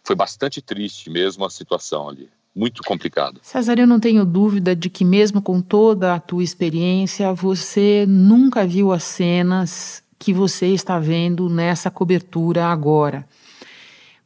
Foi 0.04 0.16
bastante 0.16 0.62
triste 0.62 1.10
mesmo 1.10 1.46
a 1.46 1.50
situação 1.50 2.10
ali. 2.10 2.30
Muito 2.56 2.84
complicado. 2.84 3.40
César, 3.42 3.80
eu 3.80 3.88
não 3.88 4.00
tenho 4.00 4.26
dúvida 4.26 4.76
de 4.76 4.90
que, 4.90 5.06
mesmo 5.06 5.42
com 5.42 5.62
toda 5.62 6.14
a 6.14 6.20
tua 6.20 6.44
experiência, 6.44 7.34
você 7.34 8.06
nunca 8.08 8.68
viu 8.68 8.92
as 8.92 9.04
cenas 9.04 10.04
que 10.20 10.34
você 10.34 10.68
está 10.68 11.00
vendo 11.00 11.50
nessa 11.50 11.90
cobertura 11.90 12.66
agora. 12.66 13.28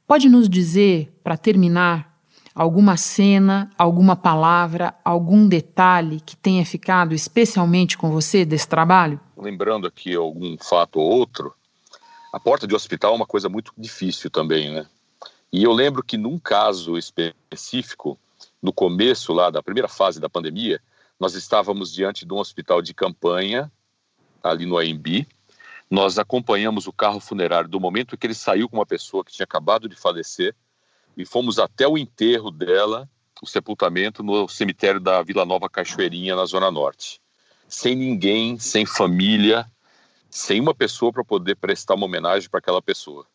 Pode 0.07 0.27
nos 0.27 0.49
dizer, 0.49 1.13
para 1.23 1.37
terminar, 1.37 2.15
alguma 2.55 2.95
cena, 2.95 3.69
alguma 3.77 4.15
palavra, 4.15 4.95
algum 5.03 5.47
detalhe 5.47 6.19
que 6.19 6.37
tenha 6.37 6.65
ficado 6.65 7.13
especialmente 7.13 7.97
com 7.97 8.09
você 8.09 8.45
desse 8.45 8.67
trabalho? 8.67 9.19
Lembrando 9.37 9.85
aqui 9.85 10.15
algum 10.15 10.57
fato 10.57 10.99
ou 10.99 11.11
outro, 11.11 11.53
a 12.31 12.39
porta 12.39 12.65
de 12.65 12.73
hospital 12.73 13.13
é 13.13 13.15
uma 13.17 13.25
coisa 13.25 13.49
muito 13.49 13.71
difícil 13.77 14.29
também, 14.29 14.73
né? 14.73 14.85
E 15.55 15.63
eu 15.63 15.71
lembro 15.71 16.03
que 16.03 16.17
num 16.17 16.37
caso 16.37 16.97
específico, 16.97 18.19
no 18.61 18.73
começo 18.73 19.31
lá 19.31 19.49
da 19.49 19.63
primeira 19.63 19.87
fase 19.87 20.19
da 20.19 20.27
pandemia, 20.27 20.81
nós 21.17 21.33
estávamos 21.33 21.93
diante 21.93 22.25
de 22.25 22.33
um 22.33 22.39
hospital 22.39 22.81
de 22.81 22.93
campanha 22.93 23.71
ali 24.43 24.65
no 24.65 24.77
AMB. 24.77 25.25
Nós 25.89 26.19
acompanhamos 26.19 26.87
o 26.87 26.91
carro 26.91 27.21
funerário 27.21 27.69
do 27.69 27.79
momento 27.79 28.17
que 28.17 28.27
ele 28.27 28.33
saiu 28.33 28.67
com 28.67 28.75
uma 28.75 28.85
pessoa 28.85 29.23
que 29.23 29.31
tinha 29.31 29.45
acabado 29.45 29.87
de 29.87 29.95
falecer 29.95 30.53
e 31.15 31.25
fomos 31.25 31.57
até 31.57 31.87
o 31.87 31.97
enterro 31.97 32.51
dela, 32.51 33.09
o 33.41 33.47
sepultamento 33.47 34.21
no 34.21 34.49
cemitério 34.49 34.99
da 34.99 35.23
Vila 35.23 35.45
Nova 35.45 35.69
Cachoeirinha, 35.69 36.35
na 36.35 36.45
Zona 36.45 36.69
Norte. 36.69 37.21
Sem 37.65 37.95
ninguém, 37.95 38.59
sem 38.59 38.85
família, 38.85 39.71
sem 40.29 40.59
uma 40.59 40.75
pessoa 40.75 41.13
para 41.13 41.23
poder 41.23 41.55
prestar 41.55 41.95
uma 41.95 42.07
homenagem 42.07 42.49
para 42.49 42.57
aquela 42.57 42.81
pessoa. 42.81 43.25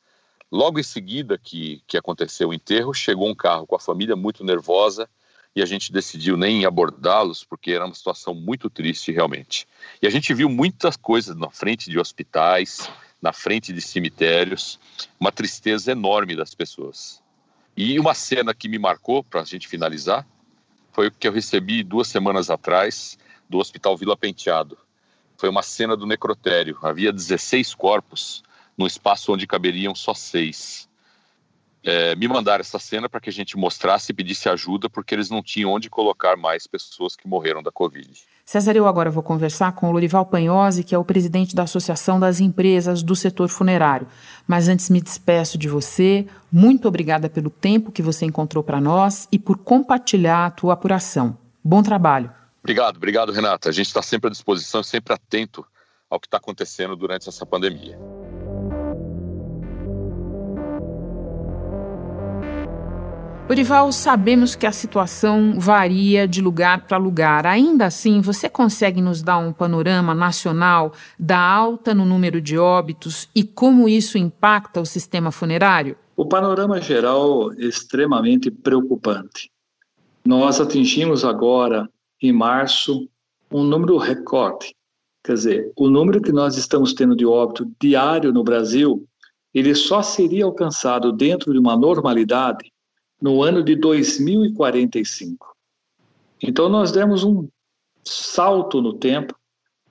Logo 0.51 0.81
em 0.81 0.83
seguida 0.83 1.39
que, 1.39 1.83
que 1.87 1.97
aconteceu 1.97 2.49
o 2.49 2.55
enterro, 2.55 2.93
chegou 2.93 3.29
um 3.29 3.35
carro 3.35 3.67
com 3.67 3.77
a 3.77 3.81
família 3.81 4.17
muito 4.17 4.45
nervosa 4.45 5.09
e 5.55 5.63
a 5.63 5.67
gente 5.67 5.93
decidiu 5.93 6.37
nem 6.37 6.65
abordá-los 6.65 7.45
porque 7.45 7.73
era 7.73 7.85
uma 7.85 7.95
situação 7.95 8.35
muito 8.35 8.69
triste 8.69 9.13
realmente. 9.13 9.67
E 10.03 10.07
a 10.07 10.11
gente 10.11 10.35
viu 10.35 10.49
muitas 10.49 10.97
coisas 10.97 11.37
na 11.37 11.51
frente 11.51 11.89
de 11.89 11.99
hospitais, 11.99 12.91
na 13.23 13.33
frente 13.33 13.73
de 13.73 13.81
cemitérios, 13.81 14.79
uma 15.19 15.31
tristeza 15.31 15.93
enorme 15.93 16.35
das 16.35 16.55
pessoas. 16.55 17.23
E 17.77 17.99
uma 17.99 18.15
cena 18.15 18.53
que 18.53 18.69
me 18.69 18.79
marcou, 18.79 19.23
para 19.23 19.43
a 19.43 19.45
gente 19.45 19.69
finalizar, 19.69 20.27
foi 20.93 21.09
o 21.09 21.13
que 21.13 21.29
eu 21.29 21.33
recebi 21.33 21.85
duas 21.85 22.09
semanas 22.09 22.51
atrás 22.51 23.17
do 23.49 23.59
Hospital 23.59 23.97
Vila 23.97 24.17
Penteado. 24.17 24.77
Foi 25.37 25.49
uma 25.49 25.63
cena 25.63 25.97
do 25.97 26.07
necrotério. 26.07 26.77
Havia 26.83 27.13
16 27.13 27.75
corpos 27.75 28.43
no 28.81 28.87
espaço 28.87 29.31
onde 29.31 29.47
caberiam 29.47 29.95
só 29.95 30.15
seis. 30.15 30.89
É, 31.85 32.17
me 32.17 32.27
mandaram 32.27 32.63
essa 32.63 32.79
cena 32.79 33.11
para 33.11 33.21
que 33.21 33.29
a 33.29 33.33
gente 33.33 33.57
mostrasse 33.57 34.11
e 34.11 34.15
pedisse 34.15 34.49
ajuda, 34.49 34.89
porque 34.89 35.15
eles 35.15 35.29
não 35.29 35.43
tinham 35.43 35.71
onde 35.71 35.91
colocar 35.91 36.35
mais 36.35 36.67
pessoas 36.67 37.15
que 37.15 37.29
morreram 37.29 37.63
da 37.63 37.71
Covid. 37.71 38.11
César, 38.45 38.75
eu 38.75 38.87
agora 38.87 39.11
vou 39.11 39.23
conversar 39.23 39.73
com 39.73 39.89
o 39.89 39.93
Lorival 39.93 40.25
Panhose, 40.25 40.83
que 40.83 40.95
é 40.95 40.99
o 40.99 41.05
presidente 41.05 41.55
da 41.55 41.65
Associação 41.65 42.19
das 42.19 42.41
Empresas 42.41 43.03
do 43.03 43.15
Setor 43.15 43.51
Funerário. 43.51 44.07
Mas 44.49 44.67
antes 44.67 44.89
me 44.89 45.01
despeço 45.01 45.59
de 45.59 45.69
você. 45.69 46.27
Muito 46.51 46.89
obrigada 46.89 47.29
pelo 47.29 47.51
tempo 47.51 47.93
que 47.93 48.03
você 48.03 48.25
encontrou 48.25 48.65
para 48.65 48.81
nós 48.81 49.29
e 49.31 49.39
por 49.39 49.59
compartilhar 49.59 50.47
a 50.47 50.51
tua 50.51 50.73
apuração. 50.73 51.37
Bom 51.63 51.83
trabalho. 51.83 52.33
Obrigado, 52.63 52.97
obrigado, 52.97 53.31
Renata. 53.31 53.69
A 53.69 53.73
gente 53.73 53.87
está 53.87 54.03
sempre 54.03 54.29
à 54.29 54.31
disposição, 54.31 54.83
sempre 54.83 55.15
atento 55.15 55.67
ao 56.11 56.19
que 56.19 56.27
está 56.27 56.39
acontecendo 56.39 56.97
durante 56.97 57.29
essa 57.29 57.47
pandemia. 57.47 57.97
Orival, 63.51 63.91
sabemos 63.91 64.55
que 64.55 64.65
a 64.65 64.71
situação 64.71 65.59
varia 65.59 66.29
de 66.29 66.41
lugar 66.41 66.87
para 66.87 66.97
lugar. 66.97 67.45
Ainda 67.49 67.87
assim, 67.87 68.21
você 68.21 68.49
consegue 68.49 69.03
nos 69.03 69.23
dar 69.23 69.39
um 69.39 69.53
panorama 69.53 70.15
nacional 70.15 70.93
da 71.19 71.37
alta 71.37 71.93
no 71.93 72.05
número 72.05 72.41
de 72.41 72.57
óbitos 72.57 73.29
e 73.35 73.43
como 73.43 73.89
isso 73.89 74.17
impacta 74.17 74.81
o 74.81 74.87
sistema 74.87 75.33
funerário? 75.33 75.97
O 76.17 76.25
panorama 76.25 76.81
geral 76.81 77.53
é 77.55 77.65
extremamente 77.65 78.53
preocupante. 78.53 79.51
Nós 80.25 80.61
atingimos 80.61 81.25
agora, 81.25 81.91
em 82.23 82.33
março, 82.33 83.09
um 83.51 83.65
número 83.65 83.97
recorde. 83.97 84.73
Quer 85.25 85.35
dizer, 85.35 85.73
o 85.77 85.91
número 85.91 86.23
que 86.23 86.31
nós 86.31 86.57
estamos 86.57 86.95
tendo 86.95 87.17
de 87.17 87.27
óbito 87.27 87.69
diário 87.81 88.33
no 88.33 88.45
Brasil, 88.45 89.05
ele 89.53 89.75
só 89.75 90.05
seria 90.05 90.45
alcançado 90.45 91.11
dentro 91.11 91.53
de 91.53 91.59
uma 91.59 91.77
normalidade 91.77 92.71
no 93.21 93.43
ano 93.43 93.63
de 93.63 93.77
2045. 93.77 95.47
Então, 96.43 96.69
nós 96.69 96.91
demos 96.91 97.23
um 97.23 97.49
salto 98.05 98.81
no 98.81 98.95
tempo 98.95 99.35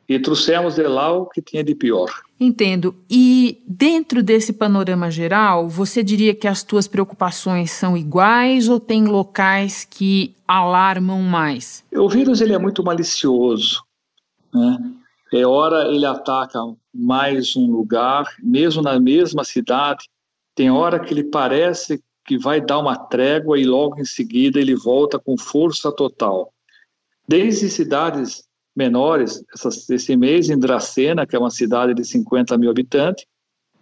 e 0.08 0.18
trouxemos 0.18 0.76
de 0.76 0.88
lá 0.88 1.12
o 1.12 1.28
que 1.28 1.42
tinha 1.42 1.64
de 1.64 1.76
pior. 1.76 2.10
Entendo. 2.40 2.96
E 3.08 3.62
dentro 3.68 4.24
desse 4.24 4.54
panorama 4.54 5.12
geral, 5.12 5.70
você 5.70 6.02
diria 6.02 6.34
que 6.34 6.48
as 6.48 6.64
tuas 6.64 6.88
preocupações 6.88 7.70
são 7.70 7.96
iguais 7.96 8.68
ou 8.68 8.80
tem 8.80 9.06
locais 9.06 9.86
que 9.86 10.36
alarmam 10.48 11.22
mais? 11.22 11.84
O 11.94 12.10
vírus 12.10 12.42
ele 12.42 12.54
é 12.54 12.58
muito 12.58 12.84
malicioso, 12.84 13.84
né? 14.52 14.78
É 15.32 15.46
hora 15.46 15.94
ele 15.94 16.08
ataca 16.08 16.60
mais 16.92 17.56
um 17.56 17.70
lugar, 17.70 18.26
mesmo 18.42 18.82
na 18.82 19.00
mesma 19.00 19.44
cidade. 19.44 20.10
Tem 20.56 20.72
hora 20.72 21.00
que 21.00 21.14
ele 21.14 21.24
parece 21.24 22.04
que 22.30 22.38
vai 22.38 22.62
dar 22.62 22.78
uma 22.78 22.96
trégua 22.96 23.60
e 23.60 23.66
logo 23.66 24.00
em 24.00 24.06
seguida 24.06 24.60
ele 24.60 24.76
volta 24.76 25.18
com 25.18 25.36
força 25.36 25.92
total. 25.92 26.54
Desde 27.28 27.68
cidades 27.72 28.44
menores, 28.76 29.44
esse 29.90 30.16
mês 30.16 30.48
em 30.48 30.60
Dracena, 30.60 31.26
que 31.26 31.36
é 31.36 31.40
uma 31.40 31.50
cidade 31.50 31.96
de 31.96 32.06
50 32.06 32.56
mil 32.56 32.70
habitantes, 32.70 33.26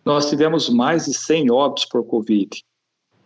nós 0.06 0.30
tivemos 0.30 0.70
mais 0.70 1.08
de 1.08 1.13
100 1.13 1.51
óbitos 1.51 1.84
por 1.84 2.06
Covid. 2.06 2.63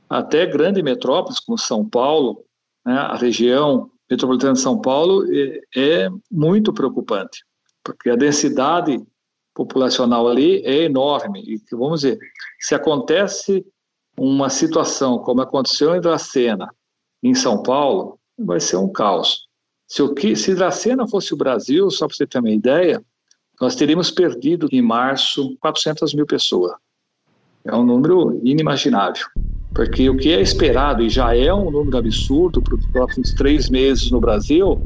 Até 0.10 0.48
grandes 0.48 0.82
metrópoles 0.82 1.40
como 1.40 1.56
São 1.56 1.88
Paulo, 1.88 2.44
né, 2.84 2.98
a 2.98 3.16
região 3.16 3.92
metropolitana 4.10 4.54
de 4.54 4.60
São 4.60 4.82
Paulo 4.82 5.24
é, 5.32 5.62
é 5.76 6.10
muito 6.32 6.74
preocupante, 6.74 7.46
porque 7.84 8.10
a 8.10 8.16
densidade 8.16 9.00
populacional 9.54 10.28
ali 10.28 10.66
é 10.66 10.86
enorme. 10.86 11.44
E 11.44 11.62
vamos 11.76 12.02
dizer, 12.02 12.18
se 12.60 12.74
acontece 12.74 13.64
uma 14.18 14.50
situação 14.50 15.20
como 15.20 15.42
aconteceu 15.42 15.96
em 15.96 16.02
Dracena, 16.02 16.70
em 17.24 17.34
São 17.34 17.62
Paulo, 17.62 18.20
vai 18.38 18.60
ser 18.60 18.78
um 18.78 18.92
caos. 18.92 19.48
Se, 19.88 20.02
o 20.02 20.14
que, 20.14 20.36
se 20.36 20.56
Dracena 20.56 21.08
fosse 21.08 21.34
o 21.34 21.38
Brasil, 21.38 21.90
só 21.92 22.08
para 22.08 22.16
você 22.16 22.26
ter 22.26 22.40
uma 22.40 22.50
ideia, 22.50 23.04
nós 23.60 23.76
teríamos 23.76 24.10
perdido 24.10 24.68
em 24.72 24.82
março 24.82 25.56
400 25.60 26.14
mil 26.14 26.26
pessoas. 26.26 26.74
É 27.64 27.76
um 27.76 27.86
número 27.86 28.40
inimaginável, 28.44 29.26
porque 29.74 30.10
o 30.10 30.18
que 30.18 30.32
é 30.32 30.42
esperado, 30.42 31.04
e 31.04 31.10
já 31.10 31.36
é 31.36 31.54
um 31.54 31.70
número 31.70 31.98
absurdo 31.98 32.62
para 32.62 32.76
os 32.76 32.86
próximos 32.88 33.34
três 33.34 33.70
meses 33.70 34.10
no 34.10 34.20
Brasil, 34.20 34.82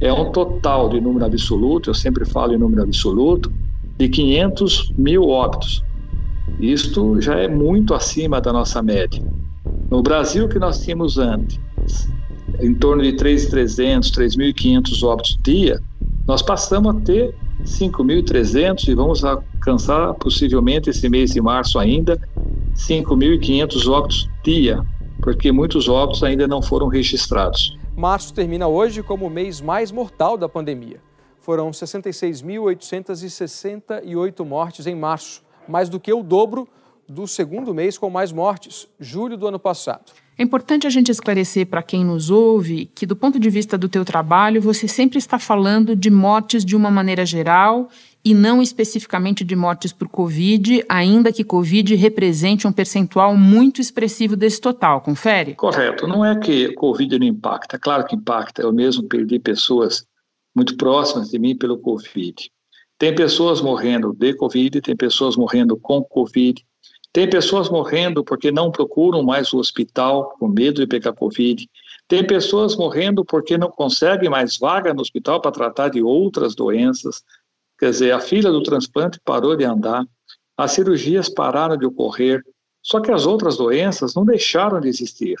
é 0.00 0.12
um 0.12 0.32
total 0.32 0.88
de 0.88 1.00
número 1.00 1.24
absoluto, 1.24 1.90
eu 1.90 1.94
sempre 1.94 2.24
falo 2.24 2.52
em 2.52 2.58
número 2.58 2.82
absoluto, 2.82 3.52
de 3.96 4.08
500 4.08 4.92
mil 4.98 5.28
óbitos. 5.28 5.84
Isto 6.60 7.20
já 7.20 7.36
é 7.36 7.48
muito 7.48 7.94
acima 7.94 8.40
da 8.40 8.52
nossa 8.52 8.82
média. 8.82 9.22
No 9.90 10.02
Brasil, 10.02 10.48
que 10.48 10.58
nós 10.58 10.82
tínhamos 10.82 11.18
antes, 11.18 11.60
em 12.60 12.74
torno 12.74 13.02
de 13.02 13.12
3.300, 13.12 14.10
3.500 14.10 15.02
óbitos 15.02 15.38
dia, 15.42 15.80
nós 16.26 16.42
passamos 16.42 16.96
a 16.96 17.00
ter 17.00 17.34
5.300 17.64 18.88
e 18.88 18.94
vamos 18.94 19.24
alcançar 19.24 20.14
possivelmente 20.14 20.90
esse 20.90 21.08
mês 21.08 21.32
de 21.32 21.40
março 21.40 21.78
ainda 21.78 22.20
5.500 22.74 23.88
óbitos 23.90 24.28
dia, 24.42 24.84
porque 25.20 25.52
muitos 25.52 25.88
óbitos 25.88 26.22
ainda 26.22 26.48
não 26.48 26.62
foram 26.62 26.88
registrados. 26.88 27.76
Março 27.96 28.32
termina 28.32 28.66
hoje 28.66 29.02
como 29.02 29.26
o 29.26 29.30
mês 29.30 29.60
mais 29.60 29.92
mortal 29.92 30.38
da 30.38 30.48
pandemia. 30.48 30.98
Foram 31.40 31.70
66.868 31.70 34.44
mortes 34.44 34.86
em 34.86 34.94
março, 34.94 35.42
mais 35.68 35.88
do 35.88 36.00
que 36.00 36.12
o 36.12 36.22
dobro 36.22 36.68
do 37.08 37.26
segundo 37.26 37.74
mês 37.74 37.98
com 37.98 38.08
mais 38.08 38.32
mortes, 38.32 38.88
julho 38.98 39.36
do 39.36 39.46
ano 39.46 39.58
passado. 39.58 40.12
É 40.38 40.42
importante 40.42 40.86
a 40.86 40.90
gente 40.90 41.10
esclarecer 41.10 41.66
para 41.66 41.82
quem 41.82 42.04
nos 42.04 42.30
ouve 42.30 42.86
que, 42.94 43.04
do 43.04 43.14
ponto 43.14 43.38
de 43.38 43.50
vista 43.50 43.76
do 43.76 43.88
teu 43.88 44.04
trabalho, 44.04 44.62
você 44.62 44.88
sempre 44.88 45.18
está 45.18 45.38
falando 45.38 45.94
de 45.94 46.10
mortes 46.10 46.64
de 46.64 46.74
uma 46.74 46.90
maneira 46.90 47.26
geral 47.26 47.90
e 48.24 48.32
não 48.32 48.62
especificamente 48.62 49.44
de 49.44 49.54
mortes 49.54 49.92
por 49.92 50.08
Covid, 50.08 50.84
ainda 50.88 51.32
que 51.32 51.44
Covid 51.44 51.94
represente 51.96 52.66
um 52.66 52.72
percentual 52.72 53.36
muito 53.36 53.80
expressivo 53.80 54.34
desse 54.34 54.60
total, 54.60 55.02
confere? 55.02 55.54
Correto. 55.54 56.06
Não 56.06 56.24
é 56.24 56.38
que 56.38 56.72
Covid 56.72 57.18
não 57.18 57.26
impacta, 57.26 57.78
claro 57.78 58.06
que 58.06 58.16
impacta. 58.16 58.62
Eu 58.62 58.72
mesmo 58.72 59.04
perdi 59.04 59.38
pessoas 59.38 60.06
muito 60.56 60.76
próximas 60.76 61.30
de 61.30 61.38
mim 61.38 61.54
pelo 61.56 61.78
Covid. 61.78 62.50
Tem 63.02 63.12
pessoas 63.12 63.60
morrendo 63.60 64.12
de 64.12 64.32
Covid, 64.32 64.80
tem 64.80 64.94
pessoas 64.94 65.34
morrendo 65.34 65.76
com 65.76 66.04
Covid, 66.04 66.64
tem 67.12 67.28
pessoas 67.28 67.68
morrendo 67.68 68.22
porque 68.22 68.52
não 68.52 68.70
procuram 68.70 69.24
mais 69.24 69.52
o 69.52 69.58
hospital 69.58 70.36
com 70.38 70.46
medo 70.46 70.80
de 70.80 70.86
pegar 70.86 71.12
Covid. 71.12 71.68
Tem 72.06 72.24
pessoas 72.24 72.76
morrendo 72.76 73.24
porque 73.24 73.58
não 73.58 73.68
conseguem 73.72 74.30
mais 74.30 74.56
vaga 74.56 74.94
no 74.94 75.00
hospital 75.00 75.40
para 75.40 75.50
tratar 75.50 75.88
de 75.88 76.00
outras 76.00 76.54
doenças. 76.54 77.24
Quer 77.76 77.90
dizer, 77.90 78.12
a 78.12 78.20
fila 78.20 78.52
do 78.52 78.62
transplante 78.62 79.18
parou 79.24 79.56
de 79.56 79.64
andar, 79.64 80.06
as 80.56 80.70
cirurgias 80.70 81.28
pararam 81.28 81.76
de 81.76 81.84
ocorrer, 81.84 82.40
só 82.80 83.00
que 83.00 83.10
as 83.10 83.26
outras 83.26 83.56
doenças 83.56 84.14
não 84.14 84.24
deixaram 84.24 84.78
de 84.78 84.86
existir. 84.86 85.34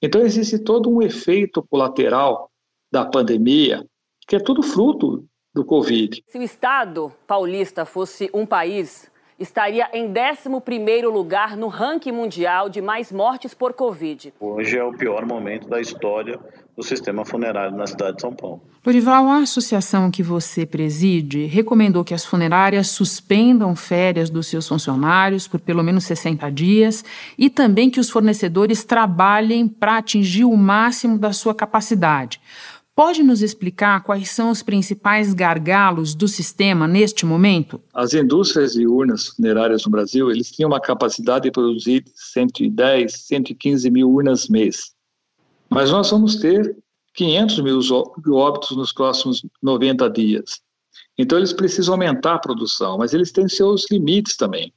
Então, 0.00 0.20
existe 0.20 0.56
todo 0.56 0.88
um 0.88 1.02
efeito 1.02 1.64
colateral 1.64 2.48
da 2.92 3.04
pandemia, 3.04 3.84
que 4.28 4.36
é 4.36 4.38
tudo 4.38 4.62
fruto 4.62 5.26
do 5.56 5.64
Covid. 5.64 6.22
Se 6.26 6.38
o 6.38 6.42
Estado 6.42 7.10
paulista 7.26 7.86
fosse 7.86 8.28
um 8.34 8.44
país 8.44 9.10
estaria 9.38 9.88
em 9.92 10.12
11º 10.12 11.10
lugar 11.10 11.56
no 11.56 11.68
ranking 11.68 12.12
mundial 12.12 12.68
de 12.68 12.80
mais 12.80 13.10
mortes 13.10 13.54
por 13.54 13.72
Covid. 13.72 14.32
Hoje 14.40 14.78
é 14.78 14.84
o 14.84 14.92
pior 14.92 15.26
momento 15.26 15.68
da 15.68 15.80
história 15.80 16.38
do 16.74 16.82
sistema 16.82 17.24
funerário 17.24 17.76
na 17.76 17.86
cidade 17.86 18.16
de 18.16 18.22
São 18.22 18.34
Paulo. 18.34 18.62
Lorival, 18.84 19.28
a 19.28 19.38
associação 19.38 20.10
que 20.10 20.22
você 20.22 20.64
preside 20.64 21.46
recomendou 21.46 22.04
que 22.04 22.14
as 22.14 22.24
funerárias 22.24 22.88
suspendam 22.88 23.74
férias 23.74 24.30
dos 24.30 24.46
seus 24.46 24.68
funcionários 24.68 25.48
por 25.48 25.60
pelo 25.60 25.82
menos 25.82 26.04
60 26.04 26.50
dias 26.50 27.04
e 27.36 27.50
também 27.50 27.90
que 27.90 28.00
os 28.00 28.10
fornecedores 28.10 28.84
trabalhem 28.84 29.66
para 29.66 29.98
atingir 29.98 30.44
o 30.44 30.56
máximo 30.56 31.18
da 31.18 31.32
sua 31.32 31.54
capacidade. 31.54 32.40
Pode 32.96 33.22
nos 33.22 33.42
explicar 33.42 34.02
quais 34.02 34.30
são 34.30 34.50
os 34.50 34.62
principais 34.62 35.34
gargalos 35.34 36.14
do 36.14 36.26
sistema 36.26 36.88
neste 36.88 37.26
momento? 37.26 37.78
As 37.92 38.14
indústrias 38.14 38.72
de 38.72 38.86
urnas 38.86 39.26
funerárias 39.26 39.84
no 39.84 39.90
Brasil, 39.90 40.30
eles 40.30 40.50
tinham 40.50 40.70
uma 40.70 40.80
capacidade 40.80 41.42
de 41.42 41.50
produzir 41.50 42.02
110, 42.14 43.12
115 43.12 43.90
mil 43.90 44.10
urnas 44.10 44.48
mês. 44.48 44.92
Mas 45.68 45.90
nós 45.90 46.10
vamos 46.10 46.36
ter 46.36 46.74
500 47.12 47.60
mil 47.60 47.80
óbitos 48.34 48.74
nos 48.74 48.94
próximos 48.94 49.44
90 49.62 50.08
dias. 50.08 50.62
Então 51.18 51.36
eles 51.36 51.52
precisam 51.52 51.92
aumentar 51.92 52.36
a 52.36 52.38
produção, 52.38 52.96
mas 52.96 53.12
eles 53.12 53.30
têm 53.30 53.46
seus 53.46 53.84
limites 53.90 54.38
também. 54.38 54.72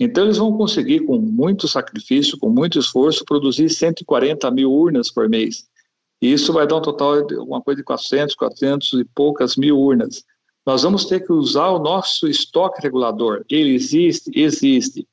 Então 0.00 0.24
eles 0.24 0.38
vão 0.38 0.56
conseguir, 0.56 1.00
com 1.00 1.18
muito 1.18 1.68
sacrifício, 1.68 2.38
com 2.38 2.48
muito 2.48 2.78
esforço, 2.78 3.26
produzir 3.26 3.68
140 3.68 4.50
mil 4.52 4.72
urnas 4.72 5.10
por 5.10 5.28
mês. 5.28 5.67
E 6.20 6.32
isso 6.32 6.52
vai 6.52 6.66
dar 6.66 6.76
um 6.76 6.82
total 6.82 7.24
de 7.24 7.36
uma 7.36 7.62
coisa 7.62 7.78
de 7.78 7.84
400, 7.84 8.34
400 8.34 8.92
e 8.94 9.04
poucas 9.04 9.56
mil 9.56 9.78
urnas. 9.78 10.24
Nós 10.66 10.82
vamos 10.82 11.06
ter 11.06 11.20
que 11.20 11.32
usar 11.32 11.68
o 11.68 11.78
nosso 11.78 12.28
estoque 12.28 12.82
regulador. 12.82 13.44
Ele 13.48 13.74
existe, 13.74 14.30
existe. 14.34 15.08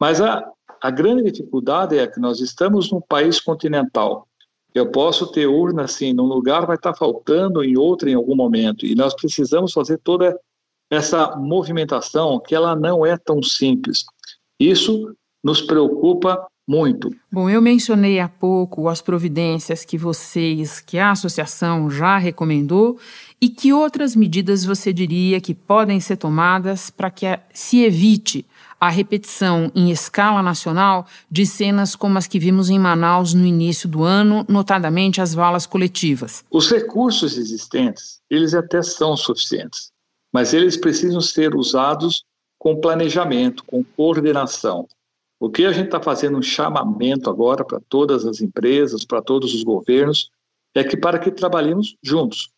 Mas 0.00 0.20
a, 0.20 0.44
a 0.80 0.90
grande 0.90 1.30
dificuldade 1.30 1.98
é 1.98 2.06
que 2.06 2.18
nós 2.18 2.40
estamos 2.40 2.90
num 2.90 3.00
país 3.00 3.38
continental. 3.38 4.26
Eu 4.74 4.90
posso 4.90 5.26
ter 5.30 5.46
urna 5.46 5.82
assim, 5.82 6.12
num 6.12 6.24
lugar 6.24 6.66
vai 6.66 6.76
estar 6.76 6.94
faltando, 6.94 7.62
em 7.62 7.76
outro 7.76 8.08
em 8.08 8.14
algum 8.14 8.34
momento. 8.34 8.86
E 8.86 8.94
nós 8.94 9.14
precisamos 9.14 9.72
fazer 9.72 9.98
toda 9.98 10.38
essa 10.90 11.36
movimentação 11.36 12.40
que 12.40 12.54
ela 12.54 12.74
não 12.74 13.04
é 13.04 13.16
tão 13.16 13.42
simples. 13.42 14.04
Isso 14.58 15.14
nos 15.42 15.60
preocupa 15.60 16.46
muito. 16.70 17.12
Bom, 17.32 17.50
eu 17.50 17.60
mencionei 17.60 18.20
há 18.20 18.28
pouco 18.28 18.88
as 18.88 19.02
providências 19.02 19.84
que 19.84 19.98
vocês, 19.98 20.78
que 20.78 20.98
a 20.98 21.10
associação 21.10 21.90
já 21.90 22.16
recomendou 22.16 22.96
e 23.40 23.48
que 23.48 23.72
outras 23.72 24.14
medidas 24.14 24.64
você 24.64 24.92
diria 24.92 25.40
que 25.40 25.52
podem 25.52 25.98
ser 25.98 26.16
tomadas 26.16 26.88
para 26.88 27.10
que 27.10 27.26
se 27.52 27.82
evite 27.82 28.46
a 28.78 28.88
repetição 28.88 29.72
em 29.74 29.90
escala 29.90 30.44
nacional 30.44 31.08
de 31.28 31.44
cenas 31.44 31.96
como 31.96 32.16
as 32.16 32.28
que 32.28 32.38
vimos 32.38 32.70
em 32.70 32.78
Manaus 32.78 33.34
no 33.34 33.44
início 33.44 33.88
do 33.88 34.04
ano, 34.04 34.46
notadamente 34.48 35.20
as 35.20 35.34
valas 35.34 35.66
coletivas. 35.66 36.44
Os 36.52 36.70
recursos 36.70 37.36
existentes, 37.36 38.20
eles 38.30 38.54
até 38.54 38.80
são 38.80 39.16
suficientes, 39.16 39.90
mas 40.32 40.54
eles 40.54 40.76
precisam 40.76 41.20
ser 41.20 41.56
usados 41.56 42.22
com 42.60 42.80
planejamento, 42.80 43.64
com 43.64 43.82
coordenação. 43.82 44.86
O 45.40 45.48
que 45.48 45.64
a 45.64 45.72
gente 45.72 45.86
está 45.86 45.98
fazendo 45.98 46.36
um 46.36 46.42
chamamento 46.42 47.30
agora 47.30 47.64
para 47.64 47.80
todas 47.88 48.26
as 48.26 48.42
empresas, 48.42 49.06
para 49.06 49.22
todos 49.22 49.54
os 49.54 49.64
governos, 49.64 50.30
é 50.74 50.84
que 50.84 50.98
para 50.98 51.18
que 51.18 51.30
trabalhemos 51.30 51.96
juntos, 52.02 52.50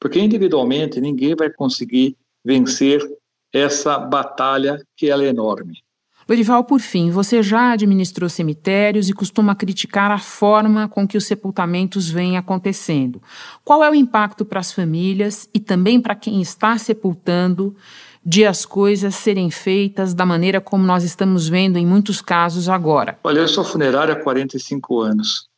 porque 0.00 0.18
individualmente 0.18 1.02
ninguém 1.02 1.36
vai 1.36 1.50
conseguir 1.50 2.16
vencer 2.42 3.06
essa 3.52 3.98
batalha 3.98 4.82
que 4.96 5.10
ela 5.10 5.22
é 5.22 5.28
enorme. 5.28 5.82
Lorival, 6.26 6.64
por 6.64 6.80
fim, 6.80 7.10
você 7.10 7.42
já 7.42 7.72
administrou 7.72 8.30
cemitérios 8.30 9.08
e 9.08 9.12
costuma 9.12 9.54
criticar 9.54 10.10
a 10.10 10.18
forma 10.18 10.88
com 10.88 11.06
que 11.06 11.18
os 11.18 11.26
sepultamentos 11.26 12.08
vêm 12.08 12.38
acontecendo. 12.38 13.20
Qual 13.64 13.84
é 13.84 13.90
o 13.90 13.94
impacto 13.94 14.44
para 14.44 14.60
as 14.60 14.72
famílias 14.72 15.50
e 15.52 15.58
também 15.58 16.00
para 16.00 16.14
quem 16.14 16.40
está 16.40 16.78
sepultando 16.78 17.76
de 18.24 18.44
as 18.44 18.66
coisas 18.66 19.14
serem 19.14 19.50
feitas 19.50 20.12
da 20.12 20.26
maneira 20.26 20.60
como 20.60 20.84
nós 20.84 21.04
estamos 21.04 21.48
vendo 21.48 21.78
em 21.78 21.86
muitos 21.86 22.20
casos 22.20 22.68
agora? 22.68 23.18
Olha, 23.24 23.40
eu 23.40 23.48
sou 23.48 23.64
funerário 23.64 24.12
há 24.12 24.16
45 24.16 25.00
anos. 25.00 25.48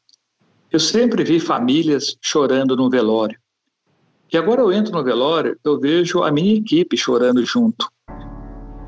Eu 0.70 0.78
sempre 0.78 1.24
vi 1.24 1.38
famílias 1.40 2.16
chorando 2.20 2.76
no 2.76 2.88
velório. 2.88 3.38
E 4.32 4.38
agora 4.38 4.62
eu 4.62 4.72
entro 4.72 4.92
no 4.92 5.04
velório, 5.04 5.58
eu 5.62 5.78
vejo 5.78 6.22
a 6.22 6.32
minha 6.32 6.54
equipe 6.54 6.96
chorando 6.96 7.44
junto. 7.44 7.86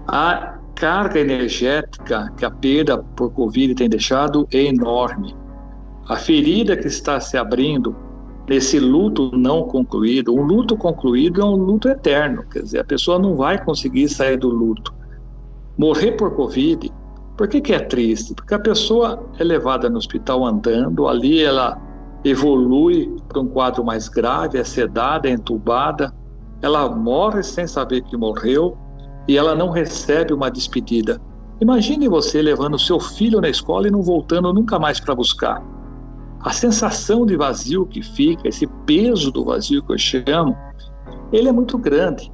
A 0.08 0.58
carga 0.74 1.20
energética 1.20 2.32
que 2.36 2.44
a 2.44 2.50
perda 2.50 2.98
por 2.98 3.30
Covid 3.32 3.74
tem 3.74 3.88
deixado 3.88 4.48
é 4.50 4.62
enorme. 4.62 5.36
A 6.08 6.16
ferida 6.16 6.76
que 6.76 6.86
está 6.86 7.20
se 7.20 7.36
abrindo 7.36 7.94
nesse 8.48 8.78
luto 8.78 9.36
não 9.36 9.64
concluído, 9.64 10.34
um 10.34 10.42
luto 10.42 10.76
concluído 10.76 11.40
é 11.40 11.44
um 11.44 11.56
luto 11.56 11.88
eterno, 11.88 12.44
quer 12.50 12.62
dizer, 12.62 12.80
a 12.80 12.84
pessoa 12.84 13.18
não 13.18 13.36
vai 13.36 13.62
conseguir 13.62 14.08
sair 14.08 14.36
do 14.36 14.48
luto. 14.48 14.92
Morrer 15.78 16.12
por 16.12 16.32
Covid, 16.32 16.92
por 17.36 17.48
que, 17.48 17.60
que 17.60 17.72
é 17.72 17.80
triste? 17.80 18.34
Porque 18.34 18.54
a 18.54 18.58
pessoa 18.58 19.24
é 19.38 19.44
levada 19.44 19.88
no 19.88 19.98
hospital 19.98 20.44
andando, 20.44 21.08
ali 21.08 21.42
ela 21.42 21.80
evolui 22.24 23.14
para 23.28 23.40
um 23.40 23.46
quadro 23.46 23.84
mais 23.84 24.08
grave, 24.08 24.58
é 24.58 24.64
sedada, 24.64 25.28
é 25.28 25.32
entubada, 25.32 26.14
ela 26.62 26.88
morre 26.88 27.42
sem 27.42 27.66
saber 27.66 28.02
que 28.02 28.16
morreu, 28.16 28.76
e 29.26 29.36
ela 29.36 29.54
não 29.54 29.70
recebe 29.70 30.32
uma 30.32 30.50
despedida. 30.50 31.20
Imagine 31.60 32.08
você 32.08 32.42
levando 32.42 32.78
seu 32.78 33.00
filho 33.00 33.40
na 33.40 33.48
escola 33.48 33.88
e 33.88 33.90
não 33.90 34.02
voltando 34.02 34.52
nunca 34.52 34.78
mais 34.78 35.00
para 35.00 35.14
buscar. 35.14 35.62
A 36.44 36.52
sensação 36.52 37.24
de 37.26 37.36
vazio 37.36 37.86
que 37.86 38.02
fica, 38.02 38.48
esse 38.48 38.66
peso 38.86 39.30
do 39.32 39.44
vazio 39.44 39.82
que 39.82 39.92
eu 39.92 39.98
chamo, 39.98 40.56
ele 41.32 41.48
é 41.48 41.52
muito 41.52 41.78
grande. 41.78 42.30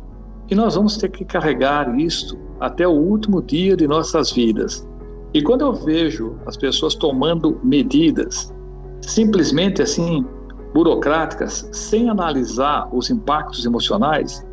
E 0.50 0.54
nós 0.54 0.74
vamos 0.74 0.96
ter 0.96 1.08
que 1.08 1.24
carregar 1.24 1.98
isto 1.98 2.36
até 2.58 2.86
o 2.86 2.92
último 2.92 3.40
dia 3.40 3.76
de 3.76 3.86
nossas 3.86 4.32
vidas. 4.32 4.86
E 5.32 5.40
quando 5.42 5.62
eu 5.62 5.72
vejo 5.72 6.36
as 6.46 6.56
pessoas 6.56 6.94
tomando 6.94 7.58
medidas 7.62 8.52
simplesmente 9.00 9.80
assim 9.80 10.26
burocráticas, 10.74 11.68
sem 11.72 12.10
analisar 12.10 12.88
os 12.92 13.10
impactos 13.10 13.64
emocionais, 13.64 14.44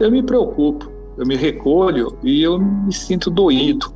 eu 0.00 0.10
me 0.10 0.22
preocupo 0.22 0.92
eu 1.16 1.26
me 1.26 1.36
recolho 1.36 2.16
e 2.22 2.42
eu 2.42 2.58
me 2.58 2.92
sinto 2.92 3.30
doído. 3.30 3.92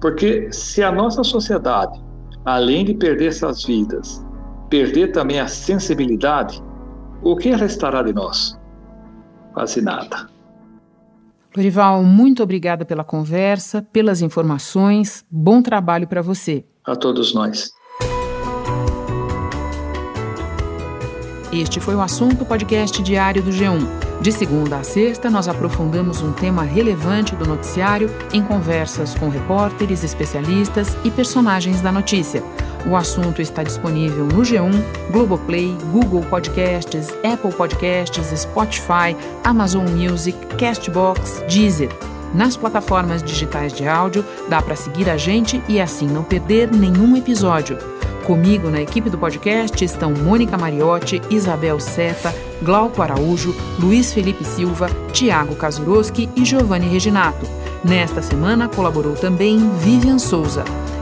Porque 0.00 0.52
se 0.52 0.82
a 0.82 0.92
nossa 0.92 1.22
sociedade, 1.24 2.00
além 2.44 2.84
de 2.84 2.94
perder 2.94 3.28
essas 3.28 3.64
vidas, 3.64 4.24
perder 4.70 5.10
também 5.10 5.40
a 5.40 5.48
sensibilidade, 5.48 6.62
o 7.20 7.36
que 7.36 7.50
restará 7.50 8.02
de 8.02 8.12
nós? 8.12 8.58
Quase 9.52 9.82
nada. 9.82 10.30
Lorival, 11.54 12.04
muito 12.04 12.42
obrigada 12.44 12.84
pela 12.84 13.02
conversa, 13.02 13.82
pelas 13.92 14.22
informações. 14.22 15.24
Bom 15.28 15.60
trabalho 15.60 16.06
para 16.06 16.22
você. 16.22 16.64
A 16.86 16.94
todos 16.94 17.34
nós. 17.34 17.72
Este 21.52 21.80
foi 21.80 21.96
o 21.96 22.00
assunto 22.00 22.44
podcast 22.44 23.02
diário 23.02 23.42
do 23.42 23.50
G1. 23.50 24.20
De 24.22 24.30
segunda 24.30 24.76
a 24.76 24.84
sexta, 24.84 25.28
nós 25.28 25.48
aprofundamos 25.48 26.22
um 26.22 26.32
tema 26.32 26.62
relevante 26.62 27.34
do 27.34 27.44
noticiário 27.44 28.08
em 28.32 28.40
conversas 28.40 29.16
com 29.16 29.28
repórteres, 29.28 30.04
especialistas 30.04 30.96
e 31.04 31.10
personagens 31.10 31.80
da 31.80 31.90
notícia. 31.90 32.44
O 32.86 32.96
assunto 32.96 33.42
está 33.42 33.62
disponível 33.62 34.24
no 34.24 34.42
G1, 34.42 34.72
Globoplay, 35.10 35.76
Google 35.92 36.22
Podcasts, 36.22 37.10
Apple 37.24 37.52
Podcasts, 37.52 38.40
Spotify, 38.40 39.16
Amazon 39.44 39.86
Music, 39.88 40.38
Castbox, 40.56 41.44
Deezer. 41.48 41.90
Nas 42.34 42.56
plataformas 42.56 43.22
digitais 43.22 43.72
de 43.72 43.86
áudio, 43.86 44.24
dá 44.48 44.62
para 44.62 44.76
seguir 44.76 45.10
a 45.10 45.16
gente 45.16 45.62
e 45.68 45.80
assim 45.80 46.06
não 46.06 46.22
perder 46.22 46.70
nenhum 46.70 47.16
episódio. 47.16 47.76
Comigo 48.24 48.70
na 48.70 48.80
equipe 48.80 49.10
do 49.10 49.18
podcast 49.18 49.84
estão 49.84 50.12
Mônica 50.12 50.56
Mariotti, 50.56 51.20
Isabel 51.30 51.80
Seta, 51.80 52.32
Glauco 52.62 53.02
Araújo, 53.02 53.54
Luiz 53.78 54.12
Felipe 54.12 54.44
Silva, 54.44 54.88
Tiago 55.12 55.56
Kazuroski 55.56 56.28
e 56.36 56.44
Giovanni 56.44 56.86
Reginato. 56.86 57.44
Nesta 57.82 58.22
semana 58.22 58.68
colaborou 58.68 59.14
também 59.14 59.58
Vivian 59.78 60.18
Souza. 60.18 60.64